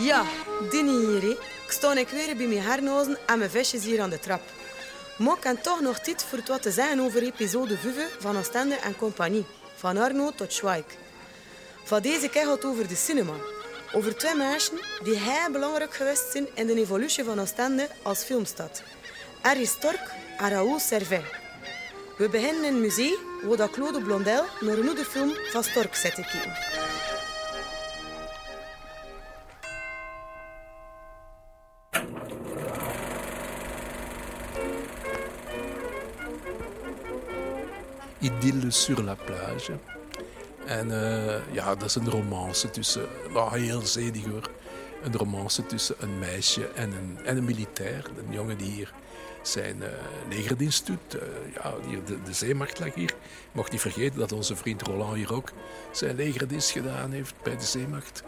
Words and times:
Ja, 0.00 0.24
Dini 0.70 1.06
hier. 1.06 1.22
hè. 1.22 1.28
Ik 1.66 1.70
sta 1.76 1.94
weer 1.94 2.36
bij 2.36 2.46
mijn 2.46 2.62
hernozen 2.62 3.18
en 3.26 3.38
mijn 3.38 3.50
visjes 3.50 3.84
hier 3.84 4.00
aan 4.00 4.10
de 4.10 4.18
trap. 4.18 4.40
Maar 5.18 5.36
ik 5.36 5.42
heb 5.42 5.62
toch 5.62 5.80
nog 5.80 5.98
tijd 5.98 6.24
voor 6.24 6.38
wat 6.46 6.62
te 6.62 6.70
zeggen 6.70 7.00
over 7.00 7.22
episode 7.22 7.76
5 7.78 8.16
van 8.18 8.38
Oostende 8.38 8.74
en 8.74 8.96
Compagnie. 8.96 9.44
Van 9.76 9.96
Arno 9.96 10.30
tot 10.30 10.52
Schweik. 10.52 10.96
Van 11.84 12.02
deze 12.02 12.28
keer 12.28 12.44
gaat 12.44 12.54
het 12.54 12.64
over 12.64 12.88
de 12.88 12.94
cinema. 12.96 13.32
Over 13.92 14.16
twee 14.16 14.34
mensen 14.34 14.78
die 15.02 15.18
heel 15.18 15.50
belangrijk 15.52 15.94
geweest 15.94 16.32
zijn 16.32 16.48
in 16.54 16.66
de 16.66 16.74
evolutie 16.74 17.24
van 17.24 17.40
Oostende 17.40 17.88
als 18.02 18.24
filmstad. 18.24 18.82
Harry 19.40 19.64
Stork 19.64 20.10
en 20.38 20.48
Raoul 20.48 20.78
Servet. 20.78 21.24
We 22.18 22.28
beginnen 22.28 22.64
in 22.64 22.72
het 22.72 22.82
museum 22.82 23.18
waar 23.42 23.70
Claude 23.70 24.02
Blondel 24.02 24.44
naar 24.60 24.78
een 24.78 24.86
oude 24.86 25.04
film 25.04 25.32
van 25.50 25.64
Stork 25.64 25.94
zit 25.94 26.14
te 26.14 26.22
kijken. 26.22 26.89
Idylle 38.20 38.70
sur 38.70 39.02
la 39.02 39.14
plage. 39.14 39.78
En 40.66 40.90
eh, 40.90 41.54
ja, 41.54 41.74
dat 41.74 41.88
is 41.88 41.94
een 41.94 42.10
romance 42.10 42.70
tussen, 42.70 43.08
maar 43.32 43.52
heel 43.52 43.80
zedig 43.80 44.24
hoor. 44.24 44.50
Een 45.02 45.16
romance 45.16 45.66
tussen 45.66 45.94
een 45.98 46.18
meisje 46.18 46.66
en 46.66 46.92
een, 46.92 47.18
en 47.24 47.36
een 47.36 47.44
militair. 47.44 48.04
Een 48.18 48.32
jongen 48.32 48.58
die 48.58 48.70
hier 48.70 48.92
zijn 49.42 49.76
uh, 49.76 49.88
legerdienst 50.28 50.86
doet. 50.86 51.14
Uh, 51.14 51.22
ja, 51.54 51.74
hier 51.88 52.04
de, 52.04 52.22
de 52.22 52.32
zeemacht 52.32 52.78
lag 52.78 52.94
hier. 52.94 53.14
Mag 53.52 53.70
niet 53.70 53.80
vergeten 53.80 54.18
dat 54.18 54.32
onze 54.32 54.56
vriend 54.56 54.82
Roland 54.82 55.14
hier 55.14 55.34
ook 55.34 55.52
zijn 55.92 56.16
legerdienst 56.16 56.70
gedaan 56.70 57.12
heeft 57.12 57.34
bij 57.42 57.56
de 57.56 57.64
zeemacht. 57.64 58.22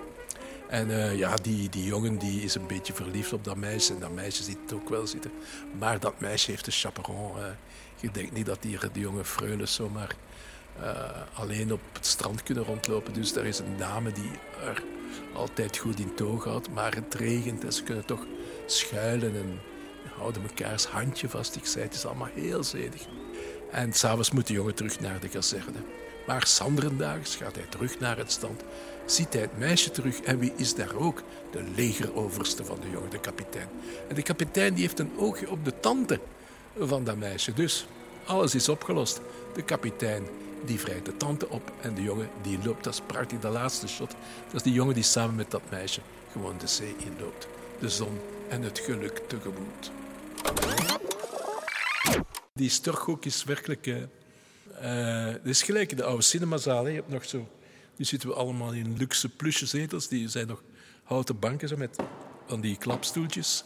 En 0.73 0.89
uh, 0.89 1.19
ja, 1.19 1.35
die, 1.37 1.69
die 1.69 1.85
jongen 1.85 2.19
die 2.19 2.43
is 2.43 2.55
een 2.55 2.67
beetje 2.67 2.93
verliefd 2.93 3.33
op 3.33 3.45
dat 3.45 3.57
meisje. 3.57 3.93
En 3.95 4.01
dat 4.01 4.13
meisje 4.13 4.43
ziet 4.43 4.59
het 4.63 4.73
ook 4.73 4.89
wel 4.89 5.07
zitten. 5.07 5.31
Maar 5.79 6.01
dat 6.01 6.21
meisje 6.21 6.51
heeft 6.51 6.67
een 6.67 6.73
chaperon. 6.73 7.33
je 8.01 8.11
denkt 8.11 8.33
niet 8.33 8.47
dat 8.47 8.59
hier 8.63 8.89
de 8.93 9.01
jonge 9.01 9.25
freule 9.25 9.67
zomaar 9.67 10.15
alleen 11.33 11.73
op 11.73 11.81
het 11.93 12.07
strand 12.07 12.43
kunnen 12.43 12.65
rondlopen. 12.65 13.13
Dus 13.13 13.37
er 13.37 13.45
is 13.45 13.59
een 13.59 13.77
dame 13.77 14.13
die 14.13 14.31
er 14.67 14.83
altijd 15.35 15.79
goed 15.79 16.01
in 16.01 16.15
toog 16.15 16.45
houdt. 16.45 16.71
Maar 16.71 16.95
het 16.95 17.15
regent 17.15 17.65
en 17.65 17.73
ze 17.73 17.83
kunnen 17.83 18.05
toch 18.05 18.27
schuilen 18.67 19.35
en 19.37 19.61
houden 20.17 20.43
mekaars 20.43 20.85
handje 20.85 21.29
vast. 21.29 21.57
Ik 21.57 21.67
zei, 21.67 21.85
het 21.85 21.95
is 21.95 22.07
allemaal 22.07 22.31
heel 22.35 22.65
zedig. 22.65 23.07
En 23.71 23.93
s'avonds 23.93 24.31
moet 24.31 24.47
de 24.47 24.53
jongen 24.53 24.75
terug 24.75 25.01
naar 25.01 25.21
de 25.21 25.29
kazerne. 25.29 25.79
Maar 26.27 26.47
sanderendaags 26.47 27.37
gaat 27.37 27.55
hij 27.55 27.67
terug 27.69 27.99
naar 27.99 28.17
het 28.17 28.33
stand. 28.33 28.63
Ziet 29.07 29.33
hij 29.33 29.43
het 29.43 29.59
meisje 29.59 29.91
terug 29.91 30.21
en 30.21 30.39
wie 30.39 30.53
is 30.57 30.75
daar 30.75 30.95
ook? 30.95 31.23
De 31.51 31.63
legeroverste 31.75 32.65
van 32.65 32.79
de 32.81 32.91
jongen, 32.91 33.11
de 33.11 33.21
kapitein. 33.21 33.69
En 34.09 34.15
de 34.15 34.23
kapitein 34.23 34.75
die 34.75 34.83
heeft 34.83 34.99
een 34.99 35.13
oogje 35.19 35.51
op 35.51 35.65
de 35.65 35.81
tante 35.81 36.21
van 36.79 37.05
dat 37.05 37.17
meisje. 37.17 37.53
Dus 37.53 37.87
alles 38.25 38.55
is 38.55 38.69
opgelost. 38.69 39.21
De 39.55 39.63
kapitein 39.63 40.27
die 40.65 40.81
vrijt 40.81 41.05
de 41.05 41.17
tante 41.17 41.49
op 41.49 41.73
en 41.81 41.95
de 41.95 42.03
jongen 42.03 42.29
die 42.43 42.59
loopt. 42.65 42.85
Dat 42.85 42.93
is 42.93 43.01
prachtig, 43.07 43.39
de 43.39 43.49
laatste 43.49 43.89
shot. 43.89 44.11
Dat 44.47 44.55
is 44.55 44.63
die 44.63 44.73
jongen 44.73 44.95
die 44.95 45.03
samen 45.03 45.35
met 45.35 45.51
dat 45.51 45.63
meisje 45.71 46.01
gewoon 46.33 46.59
de 46.59 46.67
zee 46.67 46.95
inloopt. 46.99 47.49
De 47.79 47.89
zon 47.89 48.21
en 48.49 48.63
het 48.63 48.79
geluk 48.79 49.23
tegemoet. 49.27 49.91
Die 52.55 52.71
Storkhoek 52.71 53.25
is 53.25 53.45
werkelijk... 53.45 53.87
Het 54.89 55.47
is 55.47 55.63
gelijk 55.63 55.97
de 55.97 56.05
oude 56.05 56.23
cinemazaal. 56.23 56.85
Hè. 56.85 56.91
Je 56.91 56.97
hebt 56.97 57.09
nog 57.09 57.25
zo... 57.25 57.49
Nu 57.97 58.05
zitten 58.05 58.29
we 58.29 58.35
allemaal 58.35 58.73
in 58.73 58.97
luxe 58.97 59.29
plusje 59.29 59.67
zetels. 59.67 60.09
Die 60.09 60.29
zijn 60.29 60.47
nog 60.47 60.63
houten 61.03 61.39
banken 61.39 61.69
zo 61.69 61.77
met 61.77 61.97
van 62.47 62.61
die 62.61 62.77
klapstoeltjes. 62.77 63.65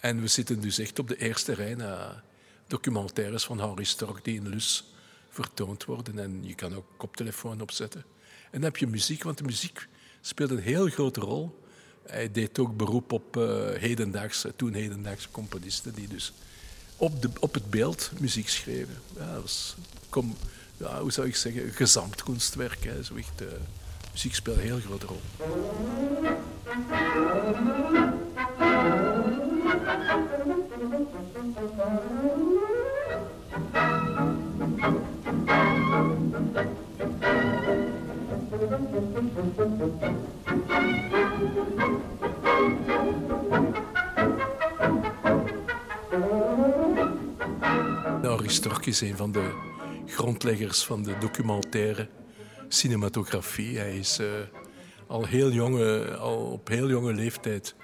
En 0.00 0.20
we 0.20 0.26
zitten 0.26 0.60
dus 0.60 0.78
echt 0.78 0.98
op 0.98 1.08
de 1.08 1.16
eerste 1.16 1.52
rij 1.52 1.74
naar 1.74 2.22
documentaires 2.66 3.44
van 3.44 3.58
Harry 3.58 3.84
Stork 3.84 4.24
die 4.24 4.36
in 4.36 4.48
Lus 4.48 4.92
vertoond 5.28 5.84
worden. 5.84 6.18
En 6.18 6.40
je 6.46 6.54
kan 6.54 6.74
ook 6.74 6.86
koptelefoon 6.96 7.60
opzetten. 7.60 8.04
En 8.44 8.50
dan 8.50 8.62
heb 8.62 8.76
je 8.76 8.86
muziek, 8.86 9.22
want 9.22 9.38
de 9.38 9.44
muziek 9.44 9.88
speelt 10.20 10.50
een 10.50 10.58
heel 10.58 10.88
grote 10.88 11.20
rol. 11.20 11.60
Hij 12.06 12.30
deed 12.30 12.58
ook 12.58 12.76
beroep 12.76 13.12
op 13.12 13.36
uh, 13.36 13.70
hedendaagse, 13.70 14.56
toen 14.56 14.72
hedendaagse 14.72 15.30
componisten 15.30 15.94
die 15.94 16.08
dus 16.08 16.32
op, 17.00 17.22
de, 17.22 17.30
op 17.40 17.54
het 17.54 17.70
beeld 17.70 18.10
muziek 18.18 18.48
schreven. 18.48 18.94
Ja, 19.18 19.32
dat 19.32 19.42
was, 19.42 19.74
kom, 20.08 20.36
ja, 20.76 21.00
hoe 21.00 21.12
zou 21.12 21.26
ik 21.26 21.36
zeggen, 21.36 21.72
gezamtkunstwerk. 21.72 22.84
Hè. 22.84 23.02
Zo 23.02 23.14
uh, 23.14 23.22
muziek 24.12 24.34
speelt 24.34 24.56
een 24.56 24.62
heel 24.62 24.80
grote 24.80 25.06
rol. 25.06 25.20
Stork 48.48 48.86
is 48.86 49.00
een 49.00 49.16
van 49.16 49.32
de 49.32 49.52
grondleggers 50.06 50.84
van 50.84 51.02
de 51.02 51.18
documentaire 51.18 52.08
cinematografie. 52.68 53.78
Hij 53.78 53.98
is 53.98 54.20
uh, 54.20 54.26
al, 55.06 55.24
heel 55.24 55.50
jonge, 55.50 56.16
al 56.16 56.36
op 56.36 56.68
heel 56.68 56.88
jonge 56.88 57.12
leeftijd 57.12 57.74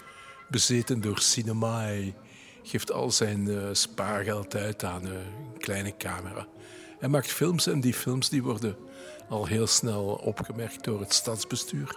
bezeten 0.49 1.01
door 1.01 1.19
cinema. 1.19 1.81
Hij 1.81 2.15
geeft 2.63 2.93
al 2.93 3.11
zijn 3.11 3.49
uh, 3.49 3.69
spaargeld 3.73 4.55
uit 4.55 4.85
aan 4.85 5.05
een 5.05 5.25
kleine 5.59 5.97
camera. 5.97 6.47
Hij 6.99 7.09
maakt 7.09 7.33
films 7.33 7.67
en 7.67 7.81
die 7.81 7.95
films 7.95 8.29
die 8.29 8.43
worden 8.43 8.77
al 9.29 9.47
heel 9.47 9.67
snel 9.67 10.05
opgemerkt 10.07 10.85
door 10.85 11.01
het 11.01 11.13
stadsbestuur 11.13 11.97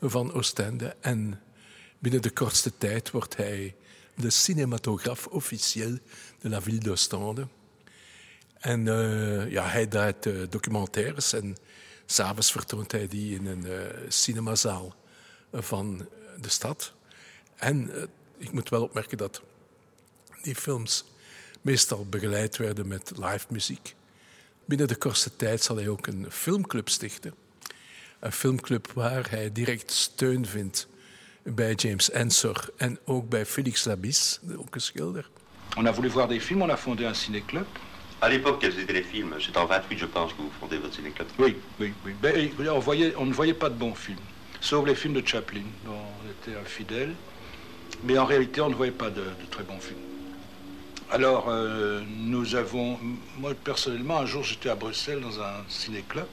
van 0.00 0.32
Oostende. 0.32 0.96
En 1.00 1.40
binnen 1.98 2.22
de 2.22 2.30
kortste 2.30 2.72
tijd 2.78 3.10
wordt 3.10 3.36
hij 3.36 3.74
de 4.14 4.30
cinematograaf 4.30 5.26
officieel 5.26 5.98
de 6.40 6.48
la 6.48 6.62
ville 6.62 6.78
d'Ostende. 6.78 7.46
En 8.64 8.86
uh, 8.86 9.50
ja, 9.50 9.66
hij 9.66 9.86
draait 9.86 10.26
uh, 10.26 10.42
documentaires 10.50 11.32
en 11.32 11.56
s'avonds 12.06 12.52
vertoont 12.52 12.92
hij 12.92 13.08
die 13.08 13.34
in 13.34 13.46
een 13.46 13.66
uh, 13.66 13.72
cinemazaal 14.08 14.94
van 15.52 16.08
de 16.40 16.48
stad. 16.48 16.92
En 17.56 17.90
ik 18.38 18.52
moet 18.52 18.68
wel 18.68 18.82
opmerken 18.82 19.18
dat 19.18 19.42
die 20.42 20.54
films 20.54 21.04
meestal 21.60 22.06
begeleid 22.06 22.56
werden 22.56 22.88
met 22.88 23.12
live 23.16 23.46
muziek. 23.48 23.94
Binnen 24.64 24.88
de 24.88 24.96
kortste 24.96 25.36
tijd 25.36 25.62
zal 25.62 25.76
hij 25.76 25.88
ook 25.88 26.06
een 26.06 26.26
filmclub 26.30 26.88
stichten. 26.88 27.34
Een 28.20 28.32
filmclub 28.32 28.92
waar 28.92 29.30
hij 29.30 29.52
direct 29.52 29.90
steun 29.90 30.46
vindt 30.46 30.88
bij 31.42 31.74
James 31.74 32.10
Ensor 32.10 32.70
en 32.76 32.98
ook 33.04 33.28
bij 33.28 33.46
Félix 33.46 33.84
Labis, 33.84 34.40
ook 34.56 34.74
een 34.74 34.80
schilder. 34.80 35.30
On 35.76 35.86
a 35.86 35.94
voulu 35.94 36.10
voir 36.10 36.28
des 36.28 36.44
films, 36.44 36.62
on 36.62 36.70
a 36.70 36.76
fondé 36.76 37.04
un 37.04 37.14
ciné-club. 37.14 37.66
À 38.24 38.30
l'époque, 38.30 38.56
quels 38.58 38.78
étaient 38.80 38.94
les 38.94 39.02
films 39.02 39.34
C'est 39.38 39.54
en 39.58 39.66
28, 39.66 39.98
je 39.98 40.06
pense, 40.06 40.32
que 40.32 40.38
vous 40.38 40.50
fondez 40.58 40.78
votre 40.78 40.94
ciné-club. 40.94 41.28
Oui, 41.38 41.56
oui, 41.78 41.92
oui. 42.06 42.14
Ben, 42.22 42.50
on, 42.70 42.78
voyait, 42.78 43.12
on 43.18 43.26
ne 43.26 43.34
voyait 43.34 43.52
pas 43.52 43.68
de 43.68 43.74
bons 43.74 43.94
films, 43.94 44.16
sauf 44.62 44.86
les 44.86 44.94
films 44.94 45.12
de 45.12 45.26
Chaplin, 45.26 45.60
dont 45.84 45.92
on 45.92 46.30
était 46.30 46.58
infidèle. 46.58 47.12
Mais 48.02 48.16
en 48.16 48.24
réalité, 48.24 48.62
on 48.62 48.70
ne 48.70 48.74
voyait 48.74 48.92
pas 48.92 49.10
de, 49.10 49.20
de 49.20 49.46
très 49.50 49.62
bons 49.62 49.78
films. 49.78 49.98
Alors, 51.10 51.50
euh, 51.50 52.00
nous 52.08 52.54
avons... 52.54 52.98
Moi, 53.36 53.52
personnellement, 53.62 54.20
un 54.20 54.26
jour, 54.26 54.42
j'étais 54.42 54.70
à 54.70 54.74
Bruxelles 54.74 55.20
dans 55.20 55.42
un 55.42 55.62
ciné-club, 55.68 56.28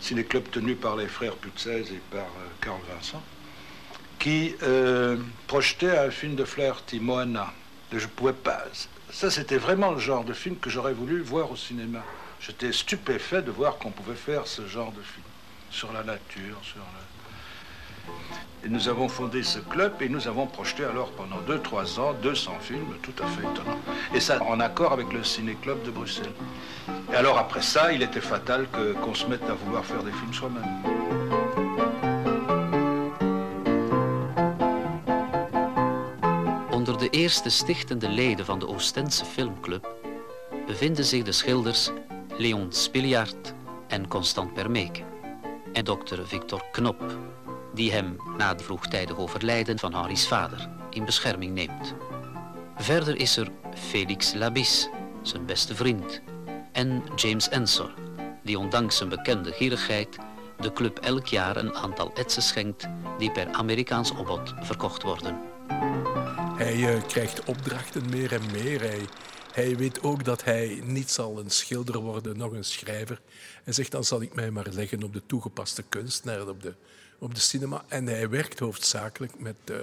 ciné-club 0.00 0.50
tenu 0.50 0.74
par 0.74 0.96
les 0.96 1.06
frères 1.06 1.36
Putzès 1.36 1.82
et 1.82 2.00
par 2.10 2.22
euh, 2.22 2.48
Carl 2.60 2.80
Vincent, 2.92 3.22
qui 4.18 4.56
euh, 4.64 5.16
projetait 5.46 5.96
un 5.96 6.10
film 6.10 6.34
de 6.34 6.44
Flaherty, 6.44 6.98
Moana. 6.98 7.52
Je 7.92 7.98
ne 7.98 8.06
pouvais 8.06 8.32
pas... 8.32 8.64
Ça, 9.10 9.30
c'était 9.30 9.58
vraiment 9.58 9.92
le 9.92 9.98
genre 9.98 10.24
de 10.24 10.32
film 10.32 10.56
que 10.56 10.68
j'aurais 10.68 10.92
voulu 10.92 11.20
voir 11.22 11.50
au 11.50 11.56
cinéma. 11.56 12.02
J'étais 12.40 12.72
stupéfait 12.72 13.42
de 13.42 13.50
voir 13.50 13.78
qu'on 13.78 13.90
pouvait 13.90 14.16
faire 14.16 14.46
ce 14.46 14.66
genre 14.66 14.92
de 14.92 15.00
film 15.00 15.24
sur 15.70 15.92
la 15.92 16.02
nature, 16.02 16.58
sur 16.62 16.78
le... 16.78 17.06
Et 18.64 18.68
nous 18.68 18.88
avons 18.88 19.08
fondé 19.08 19.42
ce 19.42 19.58
club 19.58 20.00
et 20.00 20.08
nous 20.08 20.26
avons 20.26 20.46
projeté 20.46 20.84
alors 20.84 21.10
pendant 21.12 21.40
2-3 21.42 22.00
ans 22.00 22.14
200 22.14 22.58
films 22.60 22.96
tout 23.02 23.14
à 23.22 23.26
fait 23.26 23.42
étonnants. 23.42 23.78
Et 24.14 24.20
ça 24.20 24.42
en 24.42 24.60
accord 24.60 24.92
avec 24.92 25.12
le 25.12 25.22
ciné-club 25.22 25.82
de 25.84 25.90
Bruxelles. 25.90 26.32
Et 27.12 27.14
alors 27.14 27.38
après 27.38 27.62
ça, 27.62 27.92
il 27.92 28.02
était 28.02 28.20
fatal 28.20 28.66
qu'on 29.02 29.14
se 29.14 29.26
mette 29.26 29.44
à 29.44 29.54
vouloir 29.54 29.84
faire 29.84 30.02
des 30.02 30.12
films 30.12 30.34
soi-même. 30.34 31.05
De 37.06 37.18
eerste 37.18 37.48
stichtende 37.48 38.08
leden 38.08 38.44
van 38.44 38.58
de 38.58 38.68
Oostense 38.68 39.24
Filmclub 39.24 39.94
bevinden 40.66 41.04
zich 41.04 41.22
de 41.22 41.32
schilders 41.32 41.90
Leon 42.38 42.72
Spiljaert 42.72 43.54
en 43.88 44.08
Constant 44.08 44.54
Permeke 44.54 45.02
en 45.72 45.84
dokter 45.84 46.26
Victor 46.26 46.62
Knop, 46.72 47.18
die 47.74 47.92
hem 47.92 48.16
na 48.36 48.48
het 48.48 48.62
vroegtijdig 48.62 49.16
overlijden 49.18 49.78
van 49.78 49.94
Henri's 49.94 50.26
vader 50.26 50.68
in 50.90 51.04
bescherming 51.04 51.54
neemt. 51.54 51.94
Verder 52.76 53.16
is 53.16 53.36
er 53.36 53.48
Felix 53.74 54.34
Labis, 54.34 54.88
zijn 55.22 55.46
beste 55.46 55.74
vriend, 55.74 56.20
en 56.72 57.02
James 57.16 57.48
Ensor, 57.48 57.94
die 58.42 58.58
ondanks 58.58 58.96
zijn 58.96 59.08
bekende 59.08 59.52
gierigheid 59.52 60.18
de 60.60 60.72
club 60.72 60.98
elk 60.98 61.26
jaar 61.26 61.56
een 61.56 61.74
aantal 61.74 62.10
etsen 62.14 62.42
schenkt 62.42 62.88
die 63.18 63.30
per 63.30 63.52
Amerikaans 63.52 64.10
opbod 64.10 64.54
verkocht 64.60 65.02
worden. 65.02 65.55
Hij 66.56 66.76
uh, 66.76 67.06
krijgt 67.06 67.44
opdrachten 67.44 68.08
meer 68.08 68.32
en 68.32 68.50
meer. 68.52 68.80
Hij, 69.52 69.76
weet 69.76 70.02
ook 70.02 70.24
dat 70.24 70.44
hij 70.44 70.80
niet 70.84 71.10
zal 71.10 71.38
een 71.38 71.50
schilder 71.50 71.98
worden, 72.00 72.36
nog 72.36 72.52
een 72.52 72.64
schrijver. 72.64 73.20
Hij 73.64 73.72
zegt 73.72 73.90
dan 73.90 74.04
zal 74.04 74.22
ik 74.22 74.34
mij 74.34 74.50
maar 74.50 74.66
leggen 74.70 75.02
op 75.02 75.12
de 75.12 75.22
toegepaste 75.26 75.82
kunstnaar, 75.82 76.48
op 76.48 76.62
de, 76.62 76.74
op 77.18 77.34
de 77.34 77.40
cinema. 77.40 77.84
En 77.88 78.06
hij 78.06 78.28
werkt 78.28 78.58
hoofdzakelijk 78.58 79.40
met, 79.40 79.56
uh, 79.70 79.76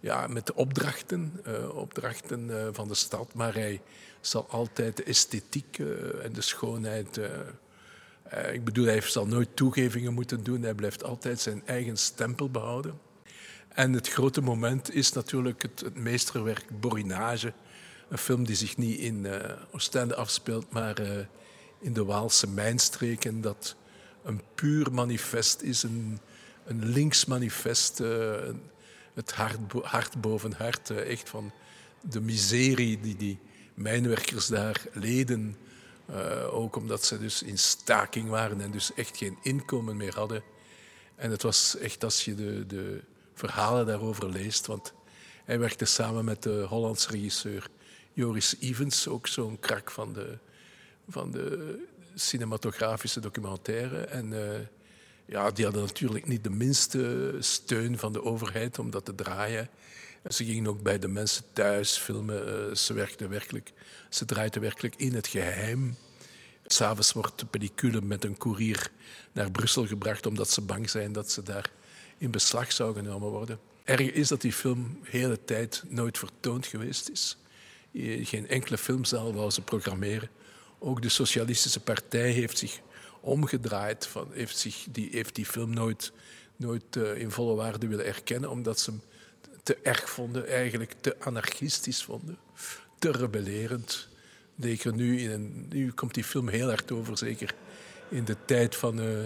ja, 0.00 0.26
met 0.26 0.46
de 0.46 0.54
opdrachten, 0.54 1.40
uh, 1.46 1.76
opdrachten 1.76 2.70
van 2.74 2.88
de 2.88 2.94
stad. 2.94 3.34
Maar 3.34 3.54
hij 3.54 3.80
zal 4.20 4.46
altijd 4.50 4.96
de 4.96 5.04
esthetiek 5.04 5.78
en 6.22 6.32
de 6.32 6.42
schoonheid 6.42 7.20
ik 8.52 8.64
bedoel, 8.64 8.86
hij 8.86 9.00
zal 9.00 9.26
nooit 9.26 9.56
toegevingen 9.56 10.14
moeten 10.14 10.44
doen. 10.44 10.62
Hij 10.62 10.74
blijft 10.74 11.04
altijd 11.04 11.40
zijn 11.40 11.62
eigen 11.66 11.96
stempel 11.96 12.50
behouden. 12.50 13.07
En 13.78 13.92
het 13.92 14.08
grote 14.08 14.40
moment 14.40 14.94
is 14.94 15.12
natuurlijk 15.12 15.62
het, 15.62 15.94
meesterwerk 15.94 16.80
Borinage. 16.80 17.52
Een 18.08 18.18
film 18.18 18.44
die 18.44 18.56
zich 18.56 18.76
niet 18.76 18.98
in 18.98 19.24
uh, 19.24 19.34
Oostende 19.70 20.14
afspeelt, 20.14 20.70
maar 20.70 21.00
uh, 21.00 21.10
in 21.80 21.92
de 21.92 22.04
Waalse 22.04 22.48
mijnstreken. 22.48 23.40
Dat 23.40 23.76
een 24.24 24.42
puur 24.54 24.92
manifest 24.92 25.62
is, 25.62 25.82
een, 25.82 26.18
een 26.64 26.84
links 26.84 27.24
manifest. 27.24 27.98
het 29.14 29.32
hart, 29.32 29.58
hart 29.82 30.20
boven 30.20 30.52
hart, 30.52 30.90
echt 30.90 31.28
van 31.28 31.52
de 32.10 32.20
miserie 32.20 33.00
die 33.00 33.16
die 33.16 33.38
mijnwerkers 33.74 34.46
daar 34.46 34.82
leden 34.92 35.56
ook 36.50 36.76
omdat 36.76 37.04
ze 37.04 37.18
dus 37.18 37.42
in 37.42 37.58
staking 37.58 38.28
waren 38.28 38.60
en 38.60 38.70
dus 38.70 38.94
echt 38.94 39.16
geen 39.16 39.38
inkomen 39.42 39.96
meer 39.96 40.14
hadden. 40.14 40.42
En 41.16 41.30
het 41.30 41.42
was 41.42 41.76
echt 41.76 42.04
als 42.04 42.24
je 42.24 42.34
de, 42.34 42.66
de 42.66 43.02
verhalen 43.38 43.86
daarover 43.86 44.30
leest, 44.30 44.66
want 44.66 44.92
hij 45.44 45.58
werkte 45.58 45.84
samen 45.84 46.24
met 46.24 46.42
de 46.42 46.64
Hollandse 46.68 47.10
regisseur 47.10 47.68
Joris 48.12 48.56
Evans, 48.60 49.08
ook 49.08 49.26
zo'n 49.26 49.58
krak 49.60 49.90
van 49.90 50.12
de, 50.12 50.38
van 51.08 51.30
de 51.30 51.78
cinematografische 52.14 53.20
documentaire. 53.20 54.00
En 54.00 54.32
uh, 54.32 54.40
ja, 55.24 55.50
die 55.50 55.64
hadden 55.64 55.82
natuurlijk 55.82 56.26
niet 56.26 56.44
de 56.44 56.50
minste 56.50 57.36
steun 57.38 57.98
van 57.98 58.12
de 58.12 58.22
overheid 58.22 58.78
om 58.78 58.90
dat 58.90 59.04
te 59.04 59.14
draaien. 59.14 59.68
Ze 60.28 60.44
gingen 60.44 60.66
ook 60.66 60.82
bij 60.82 60.98
de 60.98 61.08
mensen 61.08 61.44
thuis 61.52 61.96
filmen. 61.96 62.68
Uh, 62.68 62.74
ze 62.74 62.92
werkten 62.92 63.28
werkelijk, 63.28 63.72
ze 64.08 64.24
draaiden 64.24 64.60
werkelijk 64.60 64.96
in 64.96 65.14
het 65.14 65.26
geheim. 65.26 65.96
S'avonds 66.66 67.12
wordt 67.12 67.38
de 67.38 67.46
pellicule 67.46 68.00
met 68.00 68.24
een 68.24 68.36
koerier 68.36 68.90
naar 69.32 69.50
Brussel 69.50 69.86
gebracht 69.86 70.26
omdat 70.26 70.50
ze 70.50 70.60
bang 70.60 70.90
zijn 70.90 71.12
dat 71.12 71.30
ze 71.30 71.42
daar 71.42 71.70
in 72.18 72.30
beslag 72.30 72.72
zou 72.72 72.94
genomen 72.94 73.28
worden. 73.28 73.58
Erg 73.84 74.00
is 74.00 74.28
dat 74.28 74.40
die 74.40 74.52
film 74.52 74.98
de 75.02 75.08
hele 75.10 75.44
tijd 75.44 75.82
nooit 75.88 76.18
vertoond 76.18 76.66
geweest 76.66 77.08
is. 77.08 77.36
Geen 78.22 78.48
enkele 78.48 78.78
filmzaal 78.78 79.34
wou 79.34 79.50
ze 79.50 79.62
programmeren. 79.62 80.30
Ook 80.78 81.02
de 81.02 81.08
Socialistische 81.08 81.80
Partij 81.80 82.30
heeft 82.30 82.58
zich 82.58 82.80
omgedraaid, 83.20 84.06
van, 84.06 84.28
heeft, 84.32 84.58
zich, 84.58 84.86
die, 84.90 85.08
heeft 85.12 85.34
die 85.34 85.46
film 85.46 85.74
nooit, 85.74 86.12
nooit 86.56 86.96
uh, 86.96 87.16
in 87.16 87.30
volle 87.30 87.54
waarde 87.54 87.86
willen 87.86 88.06
erkennen, 88.06 88.50
omdat 88.50 88.80
ze 88.80 88.90
hem 88.90 89.02
te 89.62 89.76
erg 89.82 90.10
vonden, 90.10 90.46
eigenlijk 90.48 90.94
te 91.00 91.16
anarchistisch 91.18 92.02
vonden, 92.02 92.38
te 92.98 93.10
rebellerend. 93.10 94.08
Nu, 94.94 95.20
in 95.20 95.66
nu 95.68 95.92
komt 95.92 96.14
die 96.14 96.24
film 96.24 96.48
heel 96.48 96.68
hard 96.68 96.92
over, 96.92 97.18
zeker 97.18 97.54
in 98.08 98.24
de 98.24 98.36
tijd 98.44 98.76
van 98.76 99.00
uh, 99.00 99.24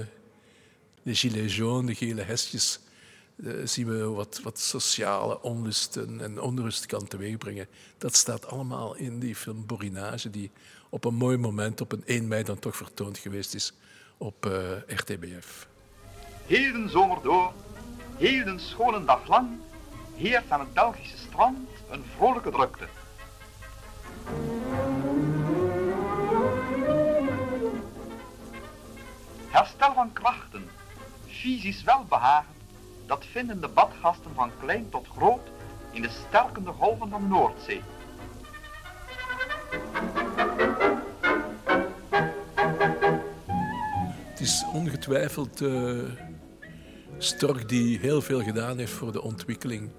de 1.02 1.14
gilets 1.14 1.56
jaunes, 1.56 1.98
de 1.98 2.06
gele 2.06 2.22
hesjes, 2.22 2.80
uh, 3.36 3.66
zien 3.66 3.86
we 3.86 4.04
wat, 4.04 4.40
wat 4.42 4.58
sociale 4.58 5.42
onlusten 5.42 6.20
en 6.20 6.40
onrust 6.40 6.86
kan 6.86 7.08
teweegbrengen. 7.08 7.68
Dat 7.98 8.16
staat 8.16 8.46
allemaal 8.46 8.94
in 8.94 9.18
die 9.18 9.36
film 9.36 9.66
Borinage, 9.66 10.30
die 10.30 10.50
op 10.88 11.04
een 11.04 11.14
mooi 11.14 11.36
moment, 11.36 11.80
op 11.80 11.92
een 11.92 12.02
1 12.06 12.28
mei 12.28 12.42
dan 12.42 12.58
toch 12.58 12.76
vertoond 12.76 13.18
geweest 13.18 13.54
is 13.54 13.72
op 14.16 14.46
uh, 14.46 14.52
RTBF. 14.86 15.68
Heel 16.46 16.88
zomer 16.88 17.22
door, 17.22 17.52
heel 18.16 18.46
een 18.46 18.60
schone 18.60 19.04
dag 19.04 19.28
lang, 19.28 19.48
heert 20.14 20.50
aan 20.50 20.60
het 20.60 20.72
Belgische 20.72 21.16
strand 21.16 21.68
een 21.90 22.04
vrolijke 22.16 22.50
drukte. 22.50 22.84
Herstel 29.48 29.94
van 29.94 30.12
krachten, 30.12 30.64
fysisch 31.42 31.82
welbehagen, 31.82 32.54
dat 33.06 33.24
vinden 33.30 33.60
de 33.60 33.68
badgasten 33.68 34.30
van 34.34 34.50
klein 34.60 34.88
tot 34.90 35.06
groot 35.16 35.50
in 35.90 36.02
de 36.02 36.10
sterkende 36.28 36.70
golven 36.70 37.08
van 37.08 37.28
Noordzee. 37.28 37.82
Het 44.30 44.40
is 44.40 44.64
ongetwijfeld 44.72 45.60
uh, 45.60 46.02
Stork 47.18 47.68
die 47.68 47.98
heel 47.98 48.22
veel 48.22 48.42
gedaan 48.42 48.78
heeft 48.78 48.92
voor 48.92 49.12
de 49.12 49.22
ontwikkeling 49.22 49.90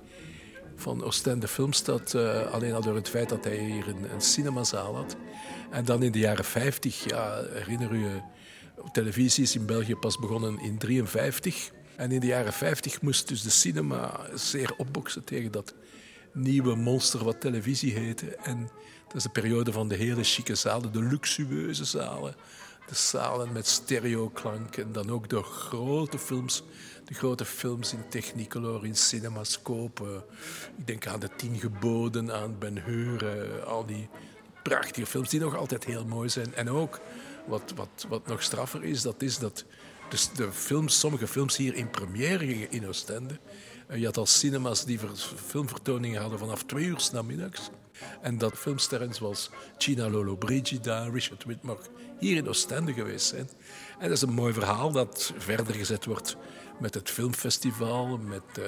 van 0.75 1.04
Oostende 1.04 1.48
Filmstad. 1.48 2.13
Uh, 2.13 2.51
alleen 2.51 2.74
al 2.74 2.81
door 2.81 2.95
het 2.95 3.10
feit 3.10 3.30
dat 3.30 3.44
hij 3.44 3.57
hier 3.57 3.88
een, 3.88 4.12
een, 4.13 4.22
cinemazaal 4.22 4.95
had. 4.95 5.16
En 5.69 5.86
dan 5.86 6.04
in 6.04 6.12
de 6.12 6.19
jaren 6.19 6.45
50, 6.45 7.10
ja, 7.10 7.42
herinner 7.51 7.92
u 7.92 8.00
je, 8.00 8.22
televisie 8.92 9.44
is 9.44 9.56
in 9.56 9.66
België 9.66 9.96
pas 9.96 10.20
begonnen 10.20 10.50
in 10.50 10.78
1953. 10.78 11.72
En 11.96 12.12
in 12.12 12.20
de 12.20 12.25
jaren 12.25 12.54
50 12.54 13.02
moest 13.02 13.28
dus 13.28 13.42
de 13.42 13.50
cinema 13.50 14.20
zeer 14.34 14.74
opboksen 14.78 15.24
tegen 15.24 15.52
dat 15.52 15.74
nieuwe 16.34 16.75
monster 16.75 17.24
wat 17.24 17.42
televisie 17.42 17.94
heette. 17.94 18.36
En 18.36 18.70
dat 19.08 19.16
is 19.16 19.24
de 19.24 19.30
periode 19.30 19.72
van 19.72 19.88
de 19.88 19.96
hele 19.96 20.24
chique 20.24 20.56
zalen, 20.56 20.92
de 20.92 21.04
luxueuze 21.04 21.86
zalen. 21.86 22.36
De 22.88 22.95
zalen 22.95 23.52
met 23.52 23.68
stereoklank 23.68 24.78
en 24.78 24.92
dan 24.92 25.09
ook 25.09 25.30
de 25.30 25.44
grote 25.44 26.19
films 26.19 26.64
de 27.06 27.14
grote 27.14 27.45
films 27.45 27.94
in 27.94 28.04
Technicolor, 28.09 28.86
in 28.86 28.95
Cinemascope. 28.95 30.26
Ik 30.78 30.88
denk 30.88 31.07
aan 31.07 31.19
de 31.19 31.30
Tien 31.36 31.59
Geboden, 31.59 32.31
aan 32.33 32.56
Ben 32.59 32.83
Hur, 32.83 33.26
al 33.64 33.86
die 33.86 34.09
prachtige 34.64 35.06
films 35.06 35.30
die 35.30 35.40
nog 35.40 35.56
altijd 35.56 35.86
heel 35.86 36.06
mooi 36.06 36.30
zijn. 36.30 36.56
En 36.56 36.69
ook, 36.69 37.00
wat, 37.45 37.73
wat, 37.76 38.06
wat 38.09 38.28
nog 38.28 38.44
straffer 38.44 38.83
is, 38.83 39.02
dat 39.02 39.21
is 39.21 39.38
dat 39.38 39.66
dus 40.09 40.30
de 40.31 40.52
films, 40.52 41.00
sommige 41.00 41.28
films 41.28 41.57
hier 41.57 41.76
in 41.76 41.90
première 41.90 42.45
gingen 42.45 42.71
in 42.71 42.88
Oostende. 42.88 43.40
Je 43.94 44.06
had 44.06 44.18
al 44.18 44.26
cinemas 44.26 44.85
die 44.85 45.00
filmvertoningen 45.45 46.21
hadden 46.21 46.40
vanaf 46.40 46.64
twee 46.64 46.85
uur 46.85 47.09
namiddags. 47.12 47.69
En 48.21 48.38
dat 48.38 48.57
filmsterren 48.57 49.14
zoals 49.14 49.50
Gina 49.78 50.09
Lolo 50.09 50.35
Brigida, 50.35 51.04
Richard 51.04 51.44
Whitmore 51.44 51.80
hier 52.19 52.38
in 52.38 52.47
Oostende 52.47 52.94
geweest 52.94 53.28
zijn. 53.28 53.50
En 54.00 54.07
dat 54.07 54.18
is 54.18 54.21
een 54.21 54.33
mooi 54.33 54.54
verhaal 54.54 54.92
dat 54.92 55.33
verder 55.38 55.76
gezet 55.76 56.06
wordt 56.06 56.35
met 56.80 56.94
het 56.94 57.09
filmfestival, 57.09 58.18
met 58.18 58.44
uh, 58.59 58.66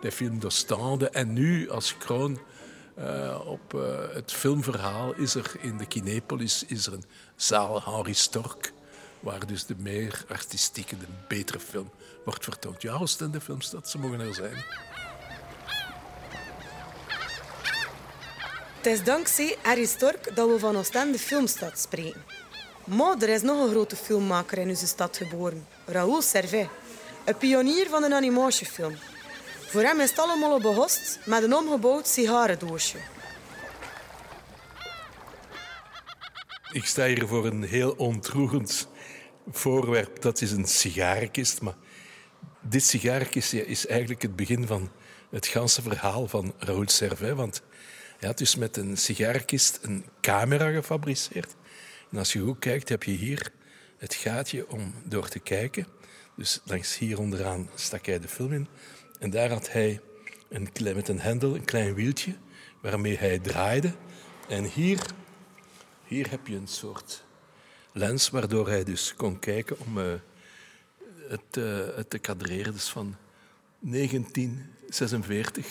de 0.00 0.12
film 0.12 0.38
d'Ostende. 0.38 1.08
En 1.10 1.32
nu 1.32 1.70
als 1.70 1.96
kroon 1.96 2.38
uh, 2.98 3.40
op 3.46 3.74
uh, 3.74 3.82
het 4.12 4.32
filmverhaal 4.32 5.14
is 5.14 5.34
er 5.34 5.52
in 5.60 5.76
de 5.76 5.86
Kinepolis 5.86 6.64
is 6.66 6.86
er 6.86 6.92
een 6.92 7.04
zaal 7.36 7.82
Henri 7.82 8.14
Stork, 8.14 8.72
waar 9.20 9.46
dus 9.46 9.66
de 9.66 9.74
meer 9.78 10.24
artistieke, 10.28 10.98
de 10.98 11.06
betere 11.28 11.60
film 11.60 11.90
wordt 12.24 12.44
vertoond. 12.44 12.82
Ja, 12.82 12.94
Oostende 12.94 13.40
Filmstad, 13.40 13.88
ze 13.88 13.98
mogen 13.98 14.20
er 14.20 14.34
zijn. 14.34 14.64
Het 18.76 18.86
is 18.86 19.04
dankzij 19.04 19.56
Harry 19.62 19.84
Stork 19.84 20.36
dat 20.36 20.48
we 20.48 20.58
van 20.58 20.76
Oostende 20.76 21.18
Filmstad 21.18 21.78
spreken. 21.78 22.24
Maar 22.84 23.16
er 23.18 23.28
is 23.28 23.42
nog 23.42 23.64
een 23.64 23.70
grote 23.70 23.96
filmmaker 23.96 24.58
in 24.58 24.68
onze 24.68 24.86
stad 24.86 25.16
geboren, 25.16 25.66
Raoul 25.86 26.22
Servet. 26.22 26.68
Een 27.24 27.36
pionier 27.36 27.86
van 27.88 28.02
een 28.02 28.14
animatiefilm. 28.14 28.94
Voor 29.70 29.82
hem 29.82 30.00
is 30.00 30.10
het 30.10 30.18
allemaal 30.18 30.60
behost 30.60 31.18
met 31.24 31.42
een 31.42 31.54
omgebouwd 31.54 32.08
sigarendoosje. 32.08 32.98
Ik 36.72 36.84
sta 36.84 37.06
hier 37.06 37.26
voor 37.26 37.46
een 37.46 37.62
heel 37.62 37.92
ontroerend 37.92 38.88
voorwerp. 39.50 40.22
Dat 40.22 40.40
is 40.40 40.52
een 40.52 40.66
sigarenkist. 40.66 41.60
Maar 41.60 41.74
dit 42.60 42.82
sigarenkistje 42.82 43.66
is 43.66 43.86
eigenlijk 43.86 44.22
het 44.22 44.36
begin 44.36 44.66
van 44.66 44.90
het 45.30 45.46
ganse 45.46 45.82
verhaal 45.82 46.28
van 46.28 46.54
Raoul 46.58 46.88
Servet. 46.88 47.36
Want 47.36 47.62
hij 48.18 48.28
had 48.28 48.38
dus 48.38 48.56
met 48.56 48.76
een 48.76 48.96
sigarenkist 48.96 49.78
een 49.82 50.04
camera 50.20 50.70
gefabriceerd. 50.70 51.54
En 52.10 52.18
als 52.18 52.32
je 52.32 52.40
goed 52.40 52.58
kijkt, 52.58 52.88
heb 52.88 53.02
je 53.02 53.12
hier 53.12 53.52
het 53.98 54.14
gaatje 54.14 54.68
om 54.68 54.94
door 55.04 55.28
te 55.28 55.38
kijken. 55.38 55.86
Dus 56.36 56.60
langs 56.64 56.98
hier 56.98 57.18
onderaan 57.18 57.70
stak 57.74 58.06
hij 58.06 58.20
de 58.20 58.28
film 58.28 58.52
in. 58.52 58.68
En 59.20 59.30
daar 59.30 59.50
had 59.50 59.72
hij 59.72 60.00
een, 60.48 60.68
met 60.94 61.08
een 61.08 61.20
hendel 61.20 61.54
een 61.54 61.64
klein 61.64 61.94
wieltje 61.94 62.34
waarmee 62.80 63.16
hij 63.18 63.38
draaide. 63.38 63.92
En 64.48 64.64
hier, 64.64 65.06
hier 66.04 66.30
heb 66.30 66.46
je 66.46 66.56
een 66.56 66.68
soort 66.68 67.24
lens 67.92 68.30
waardoor 68.30 68.68
hij 68.68 68.84
dus 68.84 69.14
kon 69.14 69.38
kijken 69.38 69.76
om 69.78 69.98
uh, 69.98 70.12
het, 71.28 71.56
uh, 71.58 71.86
het, 71.96 72.10
te 72.10 72.18
kadreren. 72.18 72.72
Dus 72.72 72.88
van 72.88 73.16
1946, 73.78 75.66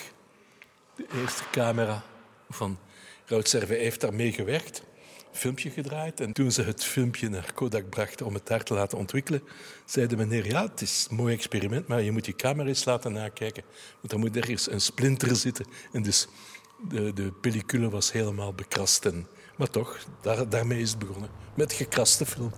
de 0.96 1.06
eerste 1.16 1.44
camera 1.52 2.04
van 2.50 2.80
Raoul 3.26 3.46
Servet 3.46 3.80
heeft 3.80 4.02
daarmee 4.02 4.32
gewerkt 4.32 4.84
filmpje 5.32 5.70
gedraaid. 5.70 6.20
En 6.20 6.34
toen 6.34 6.52
ze 6.52 6.62
het 6.62 6.84
filmpje 6.84 7.30
naar 7.30 7.54
Kodak 7.54 7.90
brachten 7.90 8.26
om 8.26 8.34
het 8.34 8.48
daar 8.48 8.64
te 8.64 8.74
laten 8.74 8.98
ontwikkelen, 8.98 9.44
zeiden 9.86 10.18
meneer, 10.18 10.46
ja, 10.46 10.64
het 10.64 10.82
is 10.82 11.08
een 11.10 11.16
mooi 11.16 11.34
experiment, 11.34 11.88
maar 11.88 12.02
je 12.02 12.12
moet 12.12 12.26
je 12.26 12.36
camera 12.36 12.68
eens 12.68 12.86
laten 12.86 13.14
nakijken. 13.14 13.64
Want 14.00 14.14
er 14.14 14.20
moet 14.20 14.38
ergens 14.38 14.72
een 14.72 14.82
splinter 14.82 15.36
zitten. 15.36 15.66
En 15.92 16.04
dus 16.04 16.28
de, 16.88 17.14
de 17.14 17.32
pellicule 17.32 17.90
was 17.90 18.12
helemaal 18.12 18.54
bekrast. 18.54 19.06
En, 19.06 19.28
maar 19.58 19.70
toch, 19.70 20.00
daar, 20.22 20.50
daarmee 20.50 20.82
is 20.82 20.90
het 20.90 21.00
begonnen. 21.00 21.30
Met 21.56 21.74
gekraste 21.74 22.26
film. 22.26 22.52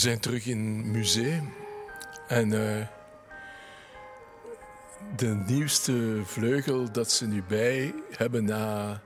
Zijn 0.00 0.20
terug 0.20 0.46
in 0.46 0.76
het 0.76 0.86
museum. 0.86 1.54
En 2.28 2.52
uh, 2.52 2.86
de 5.16 5.42
nieuwste 5.46 6.20
vleugel 6.24 6.92
dat 6.92 7.12
ze 7.12 7.26
nu 7.26 7.42
bij 7.48 7.94
hebben 8.16 8.44
na 8.44 9.00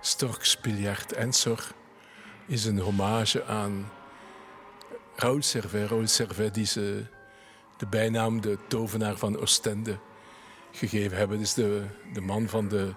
Storks, 0.00 0.60
Biljart 0.60 1.12
en 1.12 1.32
Sor 1.32 1.72
is 2.46 2.64
een 2.64 2.78
hommage 2.78 3.44
aan 3.44 3.90
Raoul 5.16 5.42
Servet. 5.42 5.88
Raoul 5.88 6.06
Servet 6.06 6.54
die 6.54 6.66
ze 6.66 7.04
de 7.76 7.86
bijnaam 7.86 8.40
de 8.40 8.58
tovenaar 8.68 9.16
van 9.16 9.38
Oostende 9.38 9.98
gegeven 10.72 11.16
hebben. 11.16 11.40
is 11.40 11.54
de, 11.54 11.84
de 12.12 12.20
man 12.20 12.48
van 12.48 12.68
de 12.68 12.94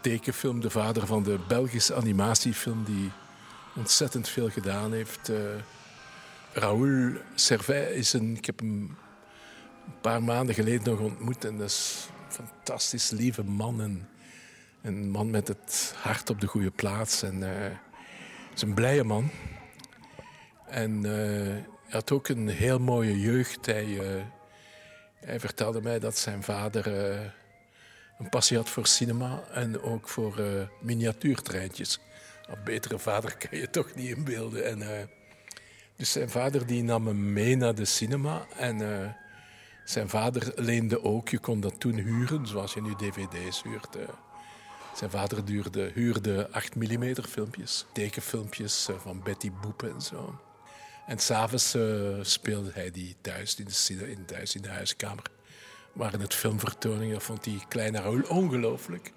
tekenfilm, 0.00 0.60
de 0.60 0.70
vader 0.70 1.06
van 1.06 1.22
de 1.22 1.38
Belgische 1.48 1.94
animatiefilm 1.94 2.84
die 2.84 3.10
ontzettend 3.76 4.28
veel 4.28 4.50
gedaan 4.50 4.92
heeft... 4.92 5.30
Uh, 5.30 5.38
Raoul 6.54 7.12
Servet 7.34 7.90
is 7.90 8.12
een... 8.12 8.36
Ik 8.36 8.44
heb 8.44 8.58
hem 8.58 8.70
een 9.86 10.00
paar 10.00 10.22
maanden 10.22 10.54
geleden 10.54 10.90
nog 10.90 11.00
ontmoet. 11.00 11.44
En 11.44 11.58
dat 11.58 11.68
is 11.68 12.08
een 12.28 12.46
fantastisch 12.46 13.10
lieve 13.10 13.44
man. 13.44 13.80
En 13.80 14.08
een 14.82 15.10
man 15.10 15.30
met 15.30 15.48
het 15.48 15.94
hart 15.96 16.30
op 16.30 16.40
de 16.40 16.46
goede 16.46 16.70
plaats. 16.70 17.22
En 17.22 17.40
uh, 17.40 17.66
is 18.54 18.62
een 18.62 18.74
blije 18.74 19.04
man. 19.04 19.30
En 20.66 20.96
uh, 20.96 21.12
hij 21.12 21.64
had 21.88 22.10
ook 22.10 22.28
een 22.28 22.48
heel 22.48 22.78
mooie 22.78 23.20
jeugd. 23.20 23.66
Hij, 23.66 23.86
uh, 23.86 24.22
hij 25.20 25.40
vertelde 25.40 25.80
mij 25.82 25.98
dat 25.98 26.18
zijn 26.18 26.42
vader 26.42 26.86
een 28.18 28.28
passie 28.30 28.56
had 28.56 28.68
voor 28.68 28.86
cinema 28.86 29.42
en 29.52 29.80
ook 29.80 30.08
voor 30.08 30.68
miniatuurtreintjes. 30.80 32.00
Een 32.46 32.64
betere 32.64 32.98
vader 32.98 33.36
kan 33.36 33.58
je 33.58 33.70
toch 33.70 33.94
niet 33.94 34.16
inbeelden. 34.16 34.64
En, 34.64 35.08
dus 35.96 36.12
zijn 36.12 36.30
vader 36.30 36.66
die 36.66 36.82
nam 36.82 37.06
hem 37.06 37.32
mee 37.32 37.56
naar 37.56 37.74
de 37.74 37.84
cinema. 37.84 38.46
En 38.56 38.80
uh, 38.80 39.08
zijn 39.84 40.08
vader 40.08 40.52
leende 40.56 41.04
ook, 41.04 41.28
je 41.28 41.38
kon 41.38 41.60
dat 41.60 41.80
toen 41.80 41.94
huren, 41.94 42.46
zoals 42.46 42.74
je 42.74 42.82
nu 42.82 42.94
dvd's 42.94 43.62
huurt. 43.62 43.96
Uh. 43.96 44.02
Zijn 44.96 45.10
vader 45.10 45.44
duurde, 45.44 45.90
huurde 45.94 46.48
8 46.50 46.74
mm 46.74 47.14
filmpjes, 47.14 47.86
tekenfilmpjes 47.92 48.88
uh, 48.90 48.96
van 48.96 49.22
Betty 49.22 49.50
Boep 49.62 49.82
en 49.82 50.00
zo. 50.00 50.38
En 51.06 51.18
s'avonds 51.18 51.76
speelde 52.22 52.70
hij 52.72 52.90
die 52.90 53.16
thuis 53.20 53.56
in 53.56 53.96
de, 53.98 54.10
in, 54.10 54.24
thuis 54.24 54.54
in 54.54 54.62
de 54.62 54.68
huiskamer. 54.68 55.24
Waren 55.92 56.20
het 56.20 56.34
filmvertoningen, 56.34 57.20
vond 57.20 57.44
die 57.44 57.62
kleine 57.68 58.00
Raoul 58.00 58.22
ongelooflijk. 58.28 59.12